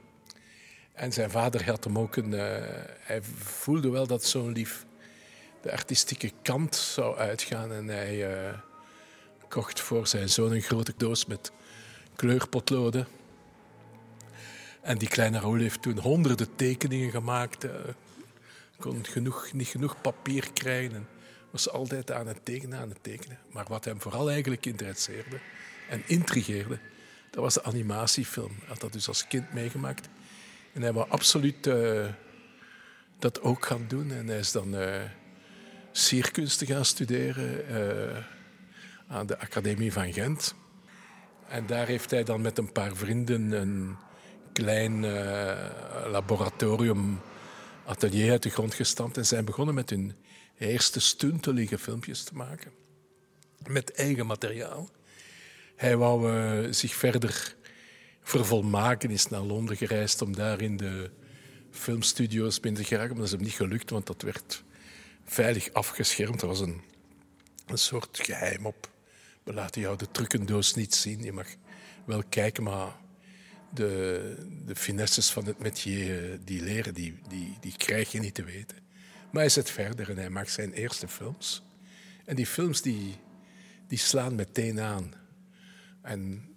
En 0.93 1.13
zijn 1.13 1.31
vader 1.31 1.65
had 1.65 1.83
hem 1.83 1.97
ook 1.97 2.15
een... 2.15 2.31
hij 2.99 3.21
voelde 3.21 3.89
wel 3.89 4.07
dat 4.07 4.23
zo'n 4.23 4.51
lief 4.51 4.86
de 5.67 5.73
artistieke 5.73 6.31
kant 6.41 6.75
zou 6.75 7.17
uitgaan. 7.17 7.71
En 7.71 7.87
hij 7.87 8.47
uh, 8.47 8.53
kocht 9.47 9.79
voor 9.79 10.07
zijn 10.07 10.29
zoon 10.29 10.51
een 10.51 10.61
grote 10.61 10.93
doos 10.97 11.25
met 11.25 11.51
kleurpotloden. 12.15 13.07
En 14.81 14.97
die 14.97 15.07
kleine 15.07 15.39
Raoul 15.39 15.59
heeft 15.59 15.81
toen 15.81 15.97
honderden 15.97 16.55
tekeningen 16.55 17.11
gemaakt. 17.11 17.65
Uh, 17.65 17.71
kon 18.79 19.05
genoeg, 19.05 19.53
niet 19.53 19.67
genoeg 19.67 20.01
papier 20.01 20.51
krijgen. 20.53 20.95
En 20.95 21.07
was 21.51 21.69
altijd 21.69 22.11
aan 22.11 22.27
het 22.27 22.45
tekenen, 22.45 22.79
aan 22.79 22.89
het 22.89 23.03
tekenen. 23.03 23.39
Maar 23.51 23.65
wat 23.67 23.85
hem 23.85 24.01
vooral 24.01 24.29
eigenlijk 24.29 24.65
interesseerde 24.65 25.39
en 25.89 26.03
intrigeerde, 26.05 26.79
dat 27.31 27.43
was 27.43 27.53
de 27.53 27.63
animatiefilm. 27.63 28.55
Hij 28.59 28.67
had 28.67 28.79
dat 28.79 28.93
dus 28.93 29.07
als 29.07 29.27
kind 29.27 29.53
meegemaakt. 29.53 30.09
En 30.73 30.81
hij 30.81 30.93
wou 30.93 31.09
absoluut 31.09 31.67
uh, 31.67 32.05
dat 33.19 33.41
ook 33.41 33.65
gaan 33.65 33.85
doen. 33.87 34.11
En 34.11 34.27
hij 34.27 34.39
is 34.39 34.51
dan 34.51 34.75
sierkunst 35.97 36.57
te 36.57 36.65
gaan 36.65 36.85
studeren 36.85 37.65
uh, 37.71 38.17
aan 39.07 39.27
de 39.27 39.39
Academie 39.39 39.93
van 39.93 40.13
Gent. 40.13 40.55
En 41.47 41.65
daar 41.65 41.87
heeft 41.87 42.11
hij 42.11 42.23
dan 42.23 42.41
met 42.41 42.57
een 42.57 42.71
paar 42.71 42.95
vrienden 42.95 43.51
een 43.51 43.95
klein 44.53 45.03
uh, 45.03 45.69
laboratorium, 46.05 47.19
atelier 47.85 48.31
uit 48.31 48.43
de 48.43 48.49
grond 48.49 48.73
gestampt 48.73 49.17
en 49.17 49.25
zijn 49.25 49.45
begonnen 49.45 49.75
met 49.75 49.89
hun 49.89 50.15
eerste 50.57 50.99
stuntelige 50.99 51.77
filmpjes 51.77 52.23
te 52.23 52.35
maken. 52.35 52.71
Met 53.67 53.91
eigen 53.91 54.25
materiaal. 54.25 54.89
Hij 55.75 55.97
wou 55.97 56.33
uh, 56.33 56.73
zich 56.73 56.93
verder 56.95 57.55
vervolmaken, 58.21 59.11
is 59.11 59.27
naar 59.27 59.41
Londen 59.41 59.77
gereisd 59.77 60.21
om 60.21 60.35
daar 60.35 60.61
in 60.61 60.77
de 60.77 61.11
filmstudio's 61.71 62.59
binnen 62.59 62.81
te 62.81 62.87
geraken. 62.87 63.09
Maar 63.09 63.17
dat 63.17 63.25
is 63.25 63.31
hem 63.31 63.43
niet 63.43 63.53
gelukt, 63.53 63.89
want 63.89 64.07
dat 64.07 64.21
werd 64.21 64.63
veilig 65.27 65.73
afgeschermd. 65.73 66.41
Er 66.41 66.47
was 66.47 66.59
een, 66.59 66.81
een 67.65 67.77
soort 67.77 68.19
geheim 68.21 68.65
op. 68.65 68.91
We 69.43 69.53
laten 69.53 69.81
jou 69.81 69.97
de 69.97 70.11
trucendoos 70.11 70.73
niet 70.73 70.95
zien. 70.95 71.23
Je 71.23 71.31
mag 71.31 71.47
wel 72.05 72.23
kijken, 72.29 72.63
maar 72.63 72.95
de, 73.73 74.35
de 74.65 74.75
finesses 74.75 75.29
van 75.29 75.45
het 75.45 75.59
métier 75.59 76.39
die 76.43 76.61
leren, 76.61 76.93
die, 76.93 77.19
die, 77.27 77.57
die 77.59 77.73
krijg 77.77 78.11
je 78.11 78.19
niet 78.19 78.33
te 78.33 78.43
weten. 78.43 78.77
Maar 79.31 79.41
hij 79.41 79.49
zet 79.49 79.71
verder 79.71 80.09
en 80.09 80.17
hij 80.17 80.29
maakt 80.29 80.51
zijn 80.51 80.73
eerste 80.73 81.07
films. 81.07 81.63
En 82.25 82.35
die 82.35 82.45
films 82.45 82.81
die, 82.81 83.15
die 83.87 83.97
slaan 83.97 84.35
meteen 84.35 84.79
aan. 84.79 85.13
En 86.01 86.47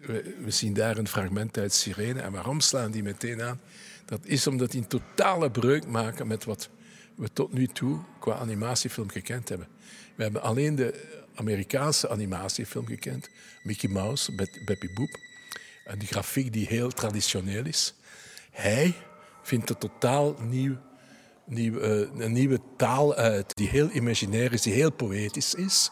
we, 0.00 0.36
we, 0.44 0.50
zien 0.50 0.74
daar 0.74 0.96
een 0.96 1.08
fragment 1.08 1.58
uit 1.58 1.72
Sirene. 1.72 2.20
En 2.20 2.32
waarom 2.32 2.60
slaan 2.60 2.90
die 2.90 3.02
meteen 3.02 3.42
aan? 3.42 3.60
Dat 4.04 4.26
is 4.26 4.46
omdat 4.46 4.70
die 4.70 4.80
een 4.80 4.88
totale 4.88 5.50
breuk 5.50 5.86
maken 5.86 6.26
met 6.26 6.44
wat 6.44 6.68
we 7.16 7.32
tot 7.32 7.52
nu 7.52 7.66
toe 7.66 7.98
qua 8.18 8.34
animatiefilm 8.34 9.10
gekend 9.10 9.48
hebben. 9.48 9.68
We 10.14 10.22
hebben 10.22 10.42
alleen 10.42 10.74
de 10.74 11.24
Amerikaanse 11.34 12.08
animatiefilm 12.08 12.86
gekend, 12.86 13.28
Mickey 13.62 13.90
Mouse, 13.90 14.34
Beppy 14.64 14.92
Boop. 14.94 15.18
En 15.84 15.98
die 15.98 16.08
grafiek 16.08 16.52
die 16.52 16.66
heel 16.66 16.90
traditioneel 16.90 17.64
is. 17.64 17.94
Hij 18.50 18.94
vindt 19.42 19.70
een 19.70 19.78
totaal 19.78 20.34
nieuw, 20.40 20.76
uh, 21.48 22.00
een 22.18 22.32
nieuwe 22.32 22.60
taal 22.76 23.14
uit, 23.14 23.56
die 23.56 23.68
heel 23.68 23.90
imaginair 23.90 24.52
is, 24.52 24.62
die 24.62 24.72
heel 24.72 24.92
poëtisch 24.92 25.54
is. 25.54 25.90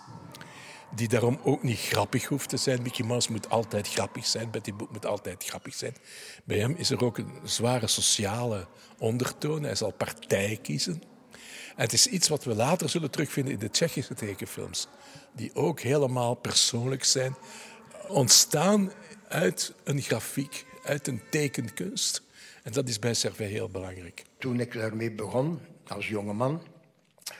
Die 0.94 1.08
daarom 1.08 1.40
ook 1.42 1.62
niet 1.62 1.78
grappig 1.78 2.24
hoeft 2.24 2.48
te 2.48 2.56
zijn. 2.56 2.82
Mickey 2.82 3.06
Mouse 3.06 3.32
moet 3.32 3.50
altijd 3.50 3.88
grappig 3.88 4.26
zijn, 4.26 4.50
Betty 4.50 4.74
Boop 4.74 4.92
moet 4.92 5.06
altijd 5.06 5.44
grappig 5.44 5.74
zijn. 5.74 5.96
Bij 6.44 6.58
hem 6.58 6.74
is 6.78 6.90
er 6.90 7.04
ook 7.04 7.18
een 7.18 7.32
zware 7.44 7.86
sociale 7.86 8.66
ondertoon. 8.98 9.62
Hij 9.62 9.74
zal 9.74 9.92
partij 9.92 10.58
kiezen. 10.62 11.13
Het 11.74 11.92
is 11.92 12.06
iets 12.06 12.28
wat 12.28 12.44
we 12.44 12.54
later 12.54 12.88
zullen 12.88 13.10
terugvinden 13.10 13.52
in 13.52 13.58
de 13.58 13.70
Tsjechische 13.70 14.14
tekenfilms, 14.14 14.88
die 15.32 15.54
ook 15.54 15.80
helemaal 15.80 16.34
persoonlijk 16.34 17.04
zijn, 17.04 17.34
ontstaan 18.08 18.92
uit 19.28 19.74
een 19.84 20.00
grafiek, 20.00 20.64
uit 20.84 21.06
een 21.06 21.22
tekenkunst. 21.30 22.22
En 22.62 22.72
dat 22.72 22.88
is 22.88 22.98
bij 22.98 23.14
Servet 23.14 23.50
heel 23.50 23.68
belangrijk. 23.68 24.24
Toen 24.38 24.60
ik 24.60 24.72
daarmee 24.72 25.10
begon, 25.10 25.60
als 25.86 26.08
jongeman, 26.08 26.62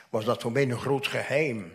was 0.09 0.25
dat 0.25 0.41
voor 0.41 0.51
mij 0.51 0.63
een 0.63 0.79
groot 0.79 1.07
geheim. 1.07 1.71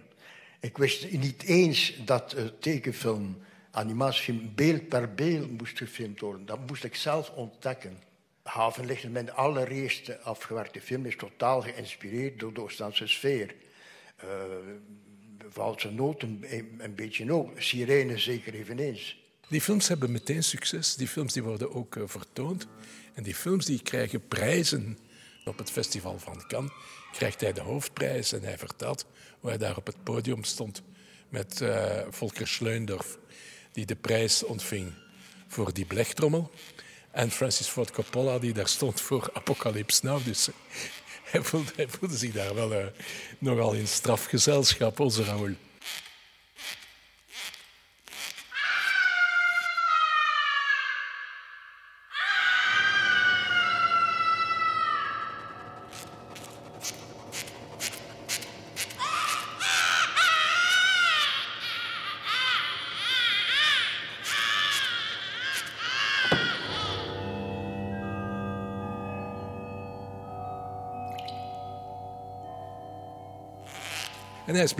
Ik 0.60 0.76
wist 0.76 1.10
niet 1.12 1.42
eens 1.42 1.94
dat 2.04 2.36
tekenfilm, 2.60 3.38
animatiefilm, 3.70 4.52
beeld 4.54 4.88
per 4.88 5.14
beeld 5.14 5.58
moest 5.58 5.78
gefilmd 5.78 6.20
worden. 6.20 6.46
Dat 6.46 6.66
moest 6.66 6.84
ik 6.84 6.94
zelf 6.94 7.30
ontdekken. 7.30 7.98
Havenlicht, 8.50 9.08
mijn 9.08 9.32
allereerste 9.32 10.20
afgewerkte 10.20 10.80
film, 10.80 11.06
is 11.06 11.16
totaal 11.16 11.62
geïnspireerd 11.62 12.38
door 12.38 12.54
de 12.54 12.60
Oostense 12.60 13.06
sfeer. 13.06 13.54
Uh, 14.24 14.30
Valse 15.48 15.90
noten 15.90 16.44
een, 16.78 16.94
beetje 16.94 17.32
ook, 17.32 17.60
Sirene 17.60 18.18
zeker 18.18 18.54
eveneens. 18.54 19.18
Die 19.48 19.60
films 19.60 19.88
hebben 19.88 20.12
meteen 20.12 20.42
succes. 20.42 20.94
Die 20.94 21.08
films 21.08 21.32
die 21.32 21.42
worden 21.42 21.74
ook 21.74 21.94
uh, 21.96 22.02
vertoond. 22.06 22.66
En 23.14 23.22
die 23.22 23.34
films 23.34 23.66
die 23.66 23.82
krijgen 23.82 24.28
prijzen. 24.28 24.98
Op 25.44 25.58
het 25.58 25.70
festival 25.70 26.18
van 26.18 26.46
Cannes 26.46 26.72
krijgt 27.12 27.40
hij 27.40 27.52
de 27.52 27.60
hoofdprijs 27.60 28.32
en 28.32 28.42
hij 28.42 28.58
vertelt 28.58 29.06
hoe 29.40 29.48
hij 29.48 29.58
daar 29.58 29.76
op 29.76 29.86
het 29.86 30.02
podium 30.02 30.44
stond 30.44 30.82
met 31.28 31.60
uh, 31.60 32.00
Volker 32.08 32.48
Schleundorf, 32.48 33.18
die 33.72 33.86
de 33.86 33.96
prijs 33.96 34.42
ontving 34.42 34.92
voor 35.46 35.72
die 35.72 35.84
blechtrommel. 35.84 36.50
En 37.10 37.30
Francis 37.30 37.66
Ford 37.66 37.90
Coppola, 37.90 38.38
die 38.38 38.52
daar 38.52 38.68
stond 38.68 39.00
voor 39.00 39.30
Apocalypse 39.32 40.06
Now. 40.06 40.24
Dus 40.24 40.48
hij 41.30 41.42
voelde, 41.42 41.72
hij 41.76 41.88
voelde 41.88 42.16
zich 42.16 42.32
daar 42.32 42.54
wel 42.54 42.72
uh, 42.72 42.84
nogal 43.38 43.72
in 43.72 43.88
strafgezelschap, 43.88 45.00
onze 45.00 45.24
Raoul. 45.24 45.54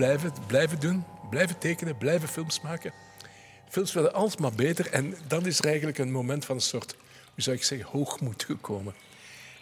Blijven, 0.01 0.33
blijven 0.47 0.81
doen, 0.81 1.05
blijven 1.31 1.59
tekenen, 1.59 1.99
blijven 1.99 2.29
films 2.29 2.61
maken. 2.61 2.93
Films 3.69 3.93
werden 3.93 4.13
alsmaar 4.13 4.53
beter 4.53 4.91
en 4.91 5.15
dan 5.27 5.47
is 5.47 5.59
er 5.59 5.65
eigenlijk 5.65 5.99
een 5.99 6.13
moment 6.13 6.45
van 6.45 6.57
een 6.57 6.63
soort, 6.63 6.97
hoe 7.35 7.43
zou 7.43 7.57
ik 7.57 7.63
zeggen, 7.63 7.89
hoogmoed 7.91 8.45
gekomen. 8.45 8.95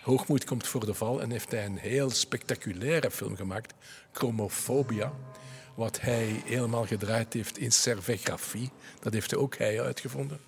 Hoogmoed 0.03 0.45
komt 0.45 0.67
voor 0.67 0.87
de 0.87 0.95
val 0.95 1.21
en 1.23 1.31
heeft 1.31 1.51
hij 1.51 1.65
een 1.65 1.79
heel 1.79 2.11
spectaculaire 2.11 3.11
film 3.11 3.37
gemaakt, 3.37 3.75
Chromophobia, 4.13 5.13
wat 5.75 6.01
hij 6.01 6.43
helemaal 6.45 6.87
gedraaid 6.87 7.33
heeft 7.33 7.59
in 7.59 7.73
servegrafie. 7.73 8.71
Dat 9.01 9.13
heeft 9.13 9.35
ook 9.35 9.57
hij 9.57 9.83
uitgevonden. 9.83 10.41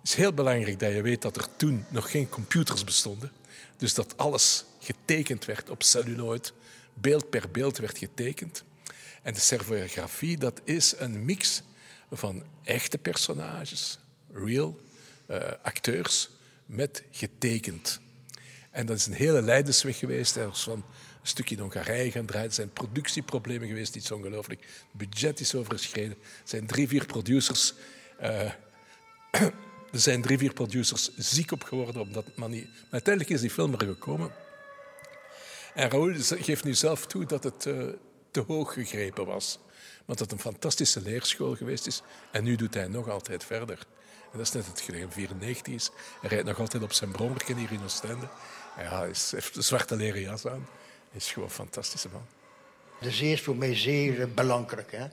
Het 0.00 0.08
is 0.08 0.14
heel 0.14 0.32
belangrijk 0.32 0.78
dat 0.78 0.92
je 0.92 1.02
weet 1.02 1.22
dat 1.22 1.36
er 1.36 1.48
toen 1.56 1.84
nog 1.88 2.10
geen 2.10 2.28
computers 2.28 2.84
bestonden. 2.84 3.32
Dus 3.76 3.94
dat 3.94 4.16
alles 4.16 4.64
getekend 4.80 5.44
werd 5.44 5.70
op 5.70 5.82
celluloid, 5.82 6.52
beeld 7.00 7.30
per 7.30 7.50
beeld 7.50 7.78
werd 7.78 7.98
getekend. 7.98 8.64
En 9.22 9.34
de 9.34 9.40
servografie, 9.40 10.38
dat 10.38 10.60
is 10.64 10.94
een 10.98 11.24
mix 11.24 11.62
van 12.10 12.44
echte 12.62 12.98
personages, 12.98 13.98
real 14.32 14.80
uh, 15.30 15.38
acteurs, 15.62 16.30
met 16.66 17.02
getekend. 17.10 18.00
En 18.70 18.86
dat 18.86 18.96
is 18.96 19.06
een 19.06 19.12
hele 19.12 19.42
leidensweg 19.42 19.98
geweest. 19.98 20.36
Er 20.36 20.48
is 20.48 20.62
van 20.62 20.72
een 20.72 20.82
stukje 21.22 21.54
in 21.54 21.60
Hongarije 21.60 22.10
gaan 22.10 22.26
draaien. 22.26 22.48
Er 22.48 22.54
zijn 22.54 22.72
productieproblemen 22.72 23.68
geweest, 23.68 23.96
iets 23.96 24.10
ongelooflijk. 24.10 24.60
Het 24.60 25.08
budget 25.08 25.40
is 25.40 25.54
overschreden. 25.54 26.16
Er 26.20 26.26
zijn 26.44 26.66
drie, 26.66 26.88
vier 26.88 27.06
producers... 27.06 27.74
Uh, 28.20 28.50
er 29.92 30.00
zijn 30.00 30.22
drie, 30.22 30.38
vier 30.38 30.52
producers 30.52 31.16
ziek 31.16 31.52
op 31.52 31.62
geworden 31.62 32.00
op 32.00 32.14
dat 32.14 32.36
manier. 32.36 32.64
Maar 32.64 32.90
uiteindelijk 32.90 33.34
is 33.34 33.40
die 33.40 33.50
film 33.50 33.72
er 33.72 33.86
gekomen. 33.86 34.30
En 35.76 35.90
Raoul 35.90 36.14
geeft 36.18 36.64
nu 36.64 36.74
zelf 36.74 37.06
toe 37.06 37.24
dat 37.24 37.44
het 37.44 37.64
uh, 37.66 37.84
te 38.30 38.40
hoog 38.40 38.72
gegrepen 38.72 39.26
was. 39.26 39.58
Want 40.04 40.18
dat 40.18 40.30
het 40.30 40.32
een 40.32 40.52
fantastische 40.52 41.00
leerschool 41.00 41.54
geweest 41.54 41.86
is. 41.86 42.02
En 42.30 42.44
nu 42.44 42.56
doet 42.56 42.74
hij 42.74 42.88
nog 42.88 43.08
altijd 43.08 43.44
verder. 43.44 43.78
En 44.32 44.38
dat 44.38 44.40
is 44.40 44.52
net 44.52 44.66
het 44.66 44.80
gelegen 44.80 45.12
94 45.12 45.74
is. 45.74 45.90
Hij 46.20 46.30
rijdt 46.30 46.44
nog 46.44 46.58
altijd 46.58 46.82
op 46.82 46.92
zijn 46.92 47.10
brommerken 47.10 47.56
hier 47.56 47.72
in 47.72 47.82
Oostende. 47.84 48.28
Ja, 48.76 48.98
hij 48.98 49.06
heeft 49.06 49.56
een 49.56 49.62
zwarte 49.62 49.96
leren 49.96 50.20
jas 50.20 50.46
aan. 50.46 50.66
Hij 51.10 51.20
is 51.20 51.32
gewoon 51.32 51.48
een 51.48 51.54
fantastische 51.54 52.08
man. 52.12 52.26
De 53.00 53.10
zee 53.10 53.32
is 53.32 53.42
voor 53.42 53.56
mij 53.56 53.76
zeer 53.76 54.20
eh, 54.20 54.26
belangrijk. 54.34 54.92
Hè? 54.92 55.06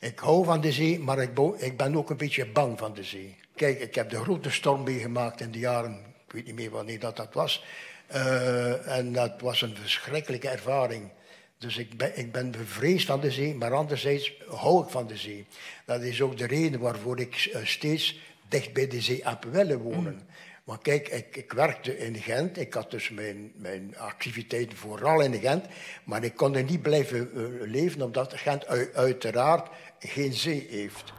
Ik 0.00 0.18
hou 0.18 0.44
van 0.44 0.60
de 0.60 0.72
zee, 0.72 0.98
maar 0.98 1.18
ik, 1.18 1.38
ik, 1.56 1.76
ben 1.76 1.96
ook 1.96 2.10
een 2.10 2.16
beetje 2.16 2.46
bang 2.46 2.78
van 2.78 2.94
de 2.94 3.04
zee. 3.04 3.36
Kijk, 3.54 3.80
ik 3.80 3.94
heb 3.94 4.10
de 4.10 4.20
grote 4.20 4.50
storm 4.50 4.82
meegemaakt 4.82 5.40
in 5.40 5.50
de 5.50 5.58
jaren, 5.58 6.14
ik 6.26 6.32
weet 6.32 6.46
niet 6.46 6.54
meer 6.54 6.70
wanneer 6.70 7.00
dat, 7.00 7.16
dat 7.16 7.34
was. 7.34 7.64
Uh, 8.14 8.96
en 8.96 9.12
dat 9.12 9.40
was 9.40 9.62
een 9.62 9.76
verschrikkelijke 9.76 10.48
ervaring. 10.48 11.10
Dus 11.58 11.76
ik 11.76 11.96
ben, 11.96 12.18
ik 12.18 12.32
ben 12.32 12.50
bevreesd 12.50 13.06
van 13.06 13.20
de 13.20 13.30
zee, 13.30 13.54
maar 13.54 13.74
anderzijds 13.74 14.32
hou 14.48 14.84
ik 14.84 14.90
van 14.90 15.06
de 15.06 15.16
zee. 15.16 15.46
Dat 15.84 16.02
is 16.02 16.22
ook 16.22 16.38
de 16.38 16.46
reden 16.46 16.80
waarvoor 16.80 17.20
ik 17.20 17.50
uh, 17.54 17.64
steeds 17.64 18.20
dicht 18.48 18.72
bij 18.72 18.86
de 18.86 19.00
zee 19.00 19.20
heb 19.24 19.44
willen 19.44 19.78
wonen. 19.78 20.14
Mm. 20.14 20.26
Want 20.64 20.82
kijk, 20.82 21.08
ik, 21.08 21.36
ik, 21.36 21.52
werkte 21.52 21.98
in 21.98 22.16
Gent. 22.16 22.58
Ik 22.58 22.74
had 22.74 22.90
dus 22.90 23.10
mijn, 23.10 23.52
mijn 23.54 23.94
activiteiten 23.98 24.78
vooral 24.78 25.20
in 25.20 25.34
Gent. 25.34 25.66
Maar 26.04 26.24
ik 26.24 26.34
kon 26.34 26.56
er 26.56 26.64
niet 26.64 26.82
blijven 26.82 27.30
uh, 27.34 27.70
leven, 27.70 28.02
omdat 28.02 28.32
Gent 28.36 28.66
uiteraard 28.94 29.68
geen 29.98 30.32
zee 30.32 30.66
heeft. 30.70 31.12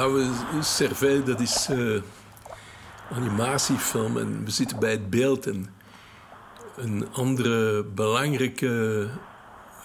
Ja, 0.00 0.62
Cervelle, 0.62 1.22
dat 1.22 1.40
is 1.40 1.68
uh, 1.70 2.02
animatiefilm 3.10 4.18
en 4.18 4.44
we 4.44 4.50
zitten 4.50 4.78
bij 4.78 4.90
het 4.90 5.10
beeld. 5.10 5.46
En 5.46 5.66
een 6.76 7.12
andere 7.12 7.84
belangrijke 7.84 9.06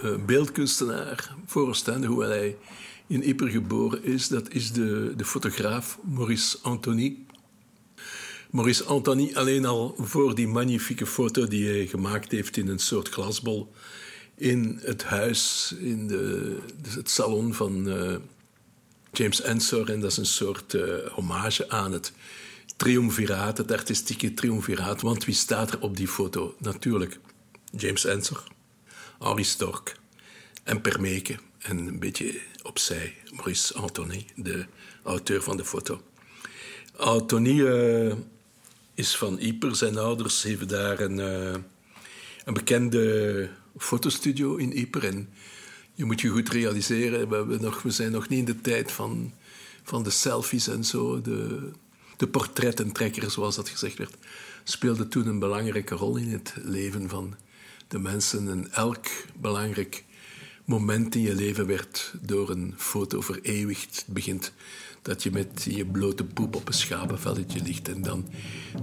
uh, 0.03 0.25
beeldkunstenaar 0.25 1.35
voor 1.45 1.67
Oostende, 1.67 2.07
hoewel 2.07 2.29
hij 2.29 2.57
in 3.07 3.29
Ypres 3.29 3.51
geboren 3.51 4.03
is, 4.03 4.27
dat 4.27 4.49
is 4.49 4.71
de, 4.71 5.13
de 5.15 5.25
fotograaf 5.25 5.99
Maurice 6.03 6.57
Antony. 6.61 7.17
Maurice 8.49 8.83
Antony 8.83 9.31
alleen 9.33 9.65
al 9.65 9.95
voor 9.97 10.35
die 10.35 10.47
magnifieke 10.47 11.05
foto 11.05 11.47
die 11.47 11.67
hij 11.67 11.87
gemaakt 11.87 12.31
heeft 12.31 12.57
in 12.57 12.67
een 12.67 12.79
soort 12.79 13.09
glasbol 13.09 13.71
in 14.35 14.79
het 14.81 15.03
huis, 15.03 15.73
in 15.79 16.07
de, 16.07 16.57
het 16.89 17.09
salon 17.09 17.53
van... 17.53 17.87
Uh, 17.87 18.15
James 19.17 19.41
Ensor. 19.41 19.89
En 19.89 19.99
dat 19.99 20.11
is 20.11 20.17
een 20.17 20.25
soort 20.25 20.73
uh, 20.73 21.07
hommage 21.11 21.69
aan 21.69 21.91
het 21.91 22.13
triumviraat, 22.75 23.57
het 23.57 23.71
artistieke 23.71 24.33
triumviraat. 24.33 25.01
Want 25.01 25.25
wie 25.25 25.35
staat 25.35 25.71
er 25.71 25.79
op 25.79 25.97
die 25.97 26.07
foto? 26.07 26.55
Natuurlijk 26.57 27.19
James 27.77 28.05
Ensor, 28.05 28.43
Henri 29.19 29.43
Stork 29.43 29.97
en 30.63 30.81
Permeke. 30.81 31.35
En 31.57 31.77
een 31.77 31.99
beetje 31.99 32.39
opzij 32.63 33.15
Maurice 33.31 33.73
Antony, 33.73 34.25
de 34.35 34.65
auteur 35.03 35.41
van 35.41 35.57
de 35.57 35.65
foto. 35.65 36.01
Antony 36.95 37.59
uh, 37.59 38.13
is 38.93 39.15
van 39.15 39.39
Ypres. 39.39 39.77
Zijn 39.77 39.97
ouders 39.97 40.43
hebben 40.43 40.67
daar 40.67 40.99
een, 40.99 41.17
uh, 41.17 41.55
een 42.45 42.53
bekende 42.53 43.49
fotostudio 43.77 44.55
in 44.55 44.77
Ypres. 44.77 45.13
En 45.13 45.29
je 45.95 46.05
moet 46.05 46.21
je 46.21 46.29
goed 46.29 46.49
realiseren, 46.49 47.47
we, 47.47 47.57
nog, 47.59 47.81
we 47.81 47.91
zijn 47.91 48.11
nog 48.11 48.29
niet 48.29 48.39
in 48.39 48.45
de 48.45 48.61
tijd 48.61 48.91
van, 48.91 49.31
van 49.83 50.03
de 50.03 50.09
selfies 50.09 50.67
en 50.67 50.83
zo. 50.83 51.21
De, 51.21 51.69
de 52.17 52.27
portrettentrekker, 52.27 53.31
zoals 53.31 53.55
dat 53.55 53.69
gezegd 53.69 53.97
werd, 53.97 54.15
speelde 54.63 55.07
toen 55.07 55.27
een 55.27 55.39
belangrijke 55.39 55.95
rol 55.95 56.17
in 56.17 56.31
het 56.31 56.53
leven 56.63 57.09
van 57.09 57.35
de 57.87 57.99
mensen. 57.99 58.49
En 58.49 58.71
elk 58.71 59.05
belangrijk 59.39 60.03
moment 60.65 61.15
in 61.15 61.21
je 61.21 61.35
leven 61.35 61.67
werd 61.67 62.13
door 62.21 62.49
een 62.49 62.73
foto 62.77 63.21
vereeuwigd. 63.21 63.95
Het 64.05 64.13
begint 64.13 64.53
dat 65.01 65.23
je 65.23 65.31
met 65.31 65.67
je 65.69 65.85
blote 65.85 66.23
poep 66.23 66.55
op 66.55 66.67
een 66.67 66.73
schapenvelletje 66.73 67.61
ligt. 67.61 67.87
En 67.87 68.01
dan 68.01 68.29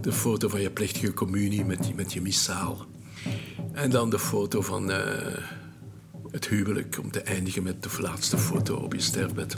de 0.01 0.13
foto 0.13 0.49
van 0.49 0.61
je 0.61 0.71
plechtige 0.71 1.15
communie 1.15 1.65
met, 1.65 1.97
met 1.97 2.13
je 2.13 2.21
missaal. 2.21 2.87
En 3.73 3.91
dan 3.91 4.11
de 4.11 4.19
foto 4.19 4.61
van... 4.61 4.91
Uh, 4.91 5.61
het 6.33 6.49
huwelijk 6.49 6.99
om 7.03 7.11
te 7.11 7.21
eindigen 7.21 7.63
met 7.63 7.83
de 7.83 7.89
laatste 7.99 8.39
foto 8.39 8.77
op 8.77 8.95
je 8.95 9.01
sterfbed. 9.01 9.57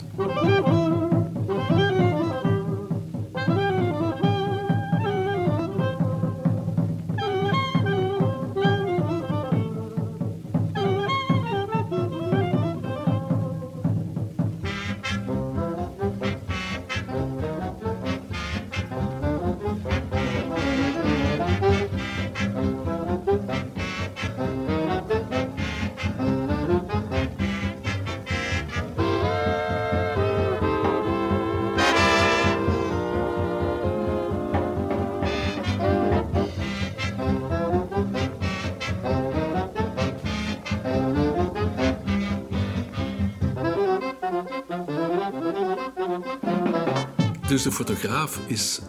Dus 47.55 47.63
de 47.63 47.71
fotograaf 47.71 48.39
is 48.47 48.79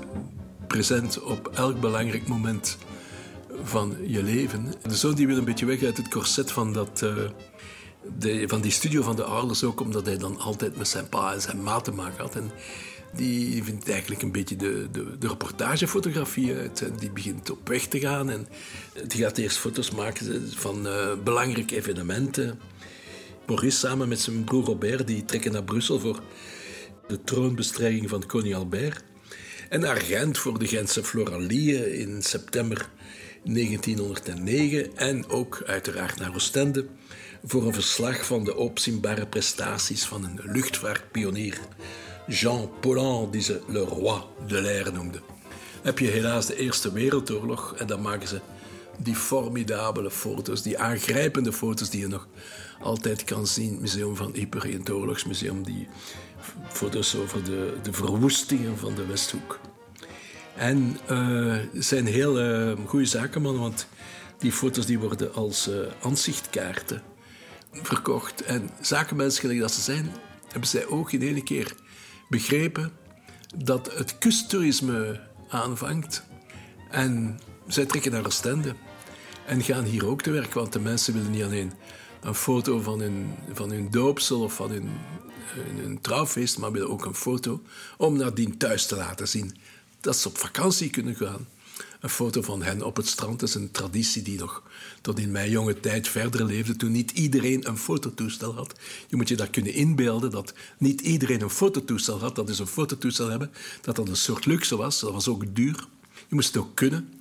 present 0.66 1.22
op 1.22 1.50
elk 1.54 1.80
belangrijk 1.80 2.28
moment 2.28 2.78
van 3.62 3.96
je 4.06 4.22
leven. 4.22 4.74
De 4.82 4.96
zoon 4.96 5.14
die 5.14 5.26
wil 5.26 5.36
een 5.36 5.44
beetje 5.44 5.66
weg 5.66 5.82
uit 5.82 5.96
het 5.96 6.08
corset 6.08 6.52
van, 6.52 6.72
dat, 6.72 7.00
uh, 7.04 7.14
de, 8.18 8.44
van 8.48 8.60
die 8.60 8.70
studio 8.70 9.02
van 9.02 9.16
de 9.16 9.22
ouders, 9.22 9.64
ook 9.64 9.80
omdat 9.80 10.06
hij 10.06 10.18
dan 10.18 10.38
altijd 10.38 10.76
met 10.76 10.88
zijn 10.88 11.08
pa 11.08 11.32
en 11.32 11.40
zijn 11.40 11.62
ma 11.62 11.80
te 11.80 11.92
maken 11.92 12.18
had. 12.18 12.36
En 12.36 12.50
die 13.14 13.64
vindt 13.64 13.88
eigenlijk 13.90 14.22
een 14.22 14.32
beetje 14.32 14.56
de, 14.56 14.88
de, 14.92 15.18
de 15.18 15.28
reportagefotografie 15.28 16.54
uit. 16.54 16.82
En 16.82 16.96
die 16.98 17.10
begint 17.10 17.50
op 17.50 17.68
weg 17.68 17.86
te 17.86 18.00
gaan 18.00 18.30
en 18.30 18.48
die 19.06 19.22
gaat 19.22 19.38
eerst 19.38 19.58
foto's 19.58 19.90
maken 19.90 20.52
van 20.54 20.86
uh, 20.86 21.12
belangrijke 21.24 21.76
evenementen. 21.76 22.58
Maurice 23.46 23.78
samen 23.78 24.08
met 24.08 24.20
zijn 24.20 24.44
broer 24.44 24.64
Robert 24.64 25.06
die 25.06 25.24
trekken 25.24 25.52
naar 25.52 25.64
Brussel 25.64 25.98
voor 25.98 26.20
de 27.08 27.24
troonbestrijding 27.24 28.08
van 28.08 28.26
koning 28.26 28.54
Albert. 28.54 29.04
En 29.68 29.80
naar 29.80 29.96
Gent 29.96 30.38
voor 30.38 30.58
de 30.58 30.66
Gentse 30.66 31.04
Floralie 31.04 31.98
in 31.98 32.22
september 32.22 32.88
1909. 33.44 34.96
En 34.96 35.28
ook 35.28 35.62
uiteraard 35.66 36.18
naar 36.18 36.34
Oostende 36.34 36.86
voor 37.44 37.66
een 37.66 37.74
verslag 37.74 38.26
van 38.26 38.44
de 38.44 38.56
opzienbare 38.56 39.26
prestaties 39.26 40.04
van 40.04 40.24
een 40.24 40.40
luchtvaartpionier, 40.42 41.58
Jean 42.26 42.70
Paulhan, 42.80 43.30
die 43.30 43.42
ze 43.42 43.60
Le 43.68 43.80
Roi 43.80 44.22
de 44.46 44.62
l'air 44.62 44.92
noemde. 44.92 45.20
Heb 45.82 45.98
je 45.98 46.06
helaas 46.06 46.46
de 46.46 46.56
Eerste 46.56 46.92
Wereldoorlog 46.92 47.74
en 47.76 47.86
dan 47.86 48.02
maken 48.02 48.28
ze 48.28 48.40
die 48.98 49.14
formidabele 49.14 50.10
foto's, 50.10 50.62
die 50.62 50.78
aangrijpende 50.78 51.52
foto's 51.52 51.90
die 51.90 52.00
je 52.00 52.08
nog 52.08 52.28
altijd 52.80 53.24
kan 53.24 53.46
zien. 53.46 53.70
Het 53.70 53.80
museum 53.80 54.16
van 54.16 54.30
Ypres, 54.34 54.72
het 54.72 54.90
oorlogsmuseum, 54.90 55.62
die 55.62 55.88
foto's 56.68 57.14
over 57.14 57.44
de, 57.44 57.76
de 57.82 57.92
verwoestingen 57.92 58.78
van 58.78 58.94
de 58.94 59.06
Westhoek. 59.06 59.58
En 60.56 60.98
uh, 61.10 61.56
zijn 61.72 62.06
heel 62.06 62.40
uh, 62.40 62.86
goede 62.86 63.06
zaken, 63.06 63.42
man, 63.42 63.58
want 63.58 63.86
die 64.38 64.52
foto's 64.52 64.86
die 64.86 64.98
worden 64.98 65.34
als 65.34 65.68
uh, 65.68 65.76
aanzichtkaarten 66.02 67.02
verkocht. 67.72 68.42
En 68.42 68.70
zakenmensen, 68.80 69.40
gelijk 69.40 69.60
dat 69.60 69.72
ze 69.72 69.80
zijn, 69.80 70.12
hebben 70.48 70.68
zij 70.68 70.86
ook 70.86 71.12
in 71.12 71.22
één 71.22 71.44
keer 71.44 71.74
begrepen 72.28 72.92
dat 73.56 73.94
het 73.94 74.18
kusttoerisme 74.18 75.20
aanvangt. 75.48 76.24
En 76.90 77.40
zij 77.66 77.84
trekken 77.86 78.12
naar 78.12 78.26
Oostende 78.26 78.74
en 79.46 79.62
gaan 79.62 79.84
hier 79.84 80.06
ook 80.06 80.22
te 80.22 80.30
werk, 80.30 80.54
want 80.54 80.72
de 80.72 80.80
mensen 80.80 81.14
willen 81.14 81.30
niet 81.30 81.42
alleen 81.42 81.72
een 82.20 82.34
foto 82.34 82.80
van 82.80 83.00
hun, 83.00 83.34
van 83.52 83.70
hun 83.70 83.90
doopsel 83.90 84.42
of 84.42 84.54
van 84.54 84.70
hun, 84.70 84.90
hun 85.54 86.00
trouwfeest, 86.00 86.58
maar 86.58 86.72
willen 86.72 86.90
ook 86.90 87.04
een 87.04 87.14
foto 87.14 87.62
om 87.96 88.16
nadien 88.16 88.56
thuis 88.56 88.86
te 88.86 88.96
laten 88.96 89.28
zien 89.28 89.56
dat 90.00 90.16
ze 90.16 90.28
op 90.28 90.38
vakantie 90.38 90.90
kunnen 90.90 91.14
gaan. 91.14 91.46
Een 92.00 92.08
foto 92.08 92.42
van 92.42 92.62
hen 92.62 92.82
op 92.82 92.96
het 92.96 93.06
strand 93.06 93.42
is 93.42 93.54
een 93.54 93.70
traditie 93.70 94.22
die 94.22 94.38
nog 94.38 94.62
tot 95.00 95.18
in 95.18 95.30
mijn 95.30 95.50
jonge 95.50 95.80
tijd 95.80 96.08
verder 96.08 96.44
leefde, 96.44 96.76
toen 96.76 96.92
niet 96.92 97.10
iedereen 97.10 97.68
een 97.68 97.78
fototoestel 97.78 98.54
had. 98.54 98.78
Je 99.08 99.16
moet 99.16 99.28
je 99.28 99.36
dat 99.36 99.50
kunnen 99.50 99.72
inbeelden, 99.72 100.30
dat 100.30 100.54
niet 100.78 101.00
iedereen 101.00 101.42
een 101.42 101.50
fototoestel 101.50 102.18
had. 102.18 102.34
Dat 102.34 102.48
is 102.48 102.58
een 102.58 102.66
fototoestel 102.66 103.28
hebben, 103.28 103.52
dat 103.80 103.96
dat 103.96 104.08
een 104.08 104.16
soort 104.16 104.46
luxe 104.46 104.76
was. 104.76 105.00
Dat 105.00 105.12
was 105.12 105.28
ook 105.28 105.54
duur. 105.54 105.86
Je 106.28 106.34
moest 106.34 106.54
het 106.54 106.62
ook 106.62 106.74
kunnen. 106.74 107.12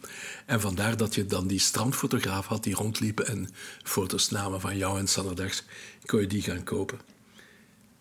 En 0.45 0.61
vandaar 0.61 0.97
dat 0.97 1.15
je 1.15 1.25
dan 1.25 1.47
die 1.47 1.59
strandfotograaf 1.59 2.45
had 2.45 2.63
die 2.63 2.75
rondliepen 2.75 3.27
en 3.27 3.49
foto's 3.83 4.29
namen 4.29 4.61
van 4.61 4.77
jou 4.77 4.99
en 4.99 5.07
Sanderdags. 5.07 5.63
Kon 6.05 6.21
je 6.21 6.27
die 6.27 6.41
gaan 6.41 6.63
kopen. 6.63 7.14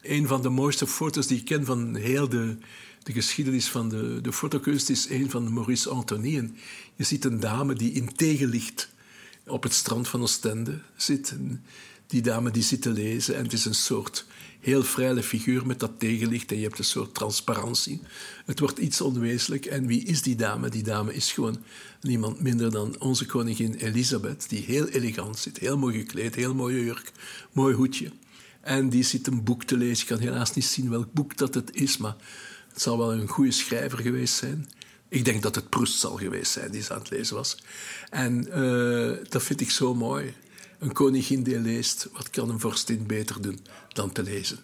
Een 0.04 0.26
van 0.26 0.42
de 0.42 0.48
mooiste 0.48 0.86
foto's 0.86 1.26
die 1.26 1.38
ik 1.38 1.44
ken 1.44 1.64
van 1.64 1.94
heel 1.94 2.28
de, 2.28 2.56
de 3.02 3.12
geschiedenis 3.12 3.68
van 3.68 3.88
de, 3.88 4.18
de 4.22 4.32
fotokunst 4.32 4.90
is 4.90 5.08
een 5.08 5.30
van 5.30 5.52
Maurice. 5.52 6.04
En 6.06 6.56
je 6.94 7.04
ziet 7.04 7.24
een 7.24 7.40
dame 7.40 7.74
die 7.74 7.92
in 7.92 8.14
tegenlicht 8.14 8.88
op 9.46 9.62
het 9.62 9.72
strand 9.72 10.08
van 10.08 10.22
Oostende 10.22 10.80
zit. 10.96 11.36
Die 12.06 12.22
dame 12.22 12.50
die 12.50 12.62
zit 12.62 12.82
te 12.82 12.90
lezen 12.90 13.36
en 13.36 13.42
het 13.42 13.52
is 13.52 13.64
een 13.64 13.74
soort 13.74 14.26
heel 14.60 14.82
vrije 14.82 15.22
figuur 15.22 15.66
met 15.66 15.80
dat 15.80 15.98
tegenlicht 15.98 16.50
en 16.50 16.56
je 16.56 16.62
hebt 16.62 16.78
een 16.78 16.84
soort 16.84 17.14
transparantie. 17.14 18.00
Het 18.44 18.58
wordt 18.58 18.78
iets 18.78 19.00
onwezenlijk. 19.00 19.66
En 19.66 19.86
wie 19.86 20.04
is 20.04 20.22
die 20.22 20.36
dame? 20.36 20.68
Die 20.68 20.82
dame 20.82 21.14
is 21.14 21.32
gewoon 21.32 21.62
niemand 22.00 22.40
minder 22.40 22.70
dan 22.70 23.00
onze 23.00 23.26
koningin 23.26 23.74
Elisabeth, 23.74 24.48
die 24.48 24.62
heel 24.62 24.88
elegant 24.88 25.38
zit, 25.38 25.58
heel 25.58 25.78
mooi 25.78 25.98
gekleed, 25.98 26.34
heel 26.34 26.54
mooie 26.54 26.84
jurk, 26.84 27.12
mooi 27.52 27.74
hoedje. 27.74 28.10
En 28.64 28.88
die 28.88 29.02
zit 29.02 29.26
een 29.26 29.44
boek 29.44 29.64
te 29.64 29.76
lezen. 29.76 30.02
Ik 30.02 30.08
kan 30.08 30.18
helaas 30.18 30.54
niet 30.54 30.64
zien 30.64 30.90
welk 30.90 31.12
boek 31.12 31.36
dat 31.36 31.54
het 31.54 31.74
is, 31.76 31.96
maar 31.96 32.16
het 32.72 32.82
zal 32.82 32.98
wel 32.98 33.12
een 33.12 33.28
goede 33.28 33.50
schrijver 33.50 33.98
geweest 33.98 34.34
zijn. 34.34 34.68
Ik 35.08 35.24
denk 35.24 35.42
dat 35.42 35.54
het 35.54 35.68
Proust 35.68 35.98
zal 35.98 36.16
geweest 36.16 36.52
zijn 36.52 36.70
die 36.70 36.82
ze 36.82 36.92
aan 36.92 36.98
het 36.98 37.10
lezen 37.10 37.36
was. 37.36 37.56
En 38.10 38.46
uh, 38.58 39.16
dat 39.28 39.42
vind 39.42 39.60
ik 39.60 39.70
zo 39.70 39.94
mooi. 39.94 40.34
Een 40.78 40.92
koningin 40.92 41.42
die 41.42 41.60
leest, 41.60 42.08
wat 42.12 42.30
kan 42.30 42.50
een 42.50 42.60
vorstin 42.60 43.06
beter 43.06 43.42
doen 43.42 43.60
dan 43.92 44.12
te 44.12 44.22
lezen? 44.22 44.58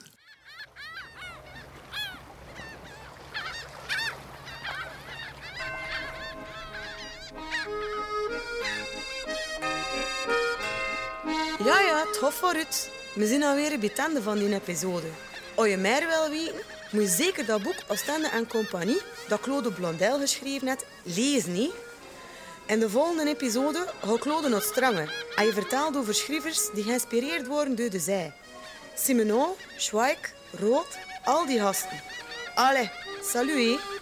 Ja, 11.64 11.80
ja, 11.80 12.04
tof 12.20 12.34
voor 12.34 12.54
het. 12.54 12.99
We 13.14 13.26
zijn 13.26 13.42
alweer 13.42 13.78
bij 13.78 13.90
het 13.94 14.22
van 14.22 14.38
die 14.38 14.54
episode. 14.54 15.06
Als 15.54 15.68
je 15.68 15.76
meer 15.76 16.06
wil 16.06 16.30
weten, 16.30 16.62
moet 16.90 17.02
je 17.02 17.08
zeker 17.08 17.46
dat 17.46 17.62
boek 17.62 17.74
Oostende 17.88 18.28
en 18.28 18.46
Compagnie, 18.46 19.00
dat 19.28 19.40
Claude 19.40 19.72
Blondel 19.72 20.18
geschreven 20.18 20.68
heeft, 20.68 20.86
lezen. 21.02 21.52
Niet? 21.52 21.72
In 22.66 22.80
de 22.80 22.90
volgende 22.90 23.28
episode 23.28 23.86
gaat 24.04 24.18
Claude 24.18 24.48
nog 24.48 24.62
stranger 24.62 25.26
en 25.36 25.46
je 25.46 25.52
vertelt 25.52 25.96
over 25.96 26.14
schrijvers 26.14 26.70
die 26.74 26.84
geïnspireerd 26.84 27.46
worden 27.46 27.76
door 27.76 27.90
de 27.90 27.98
zij. 27.98 28.32
Simenon, 28.94 29.48
Schweik, 29.76 30.34
Rood, 30.50 30.98
al 31.24 31.46
die 31.46 31.60
gasten. 31.60 32.02
Allee, 32.54 32.90
salut! 33.22 33.99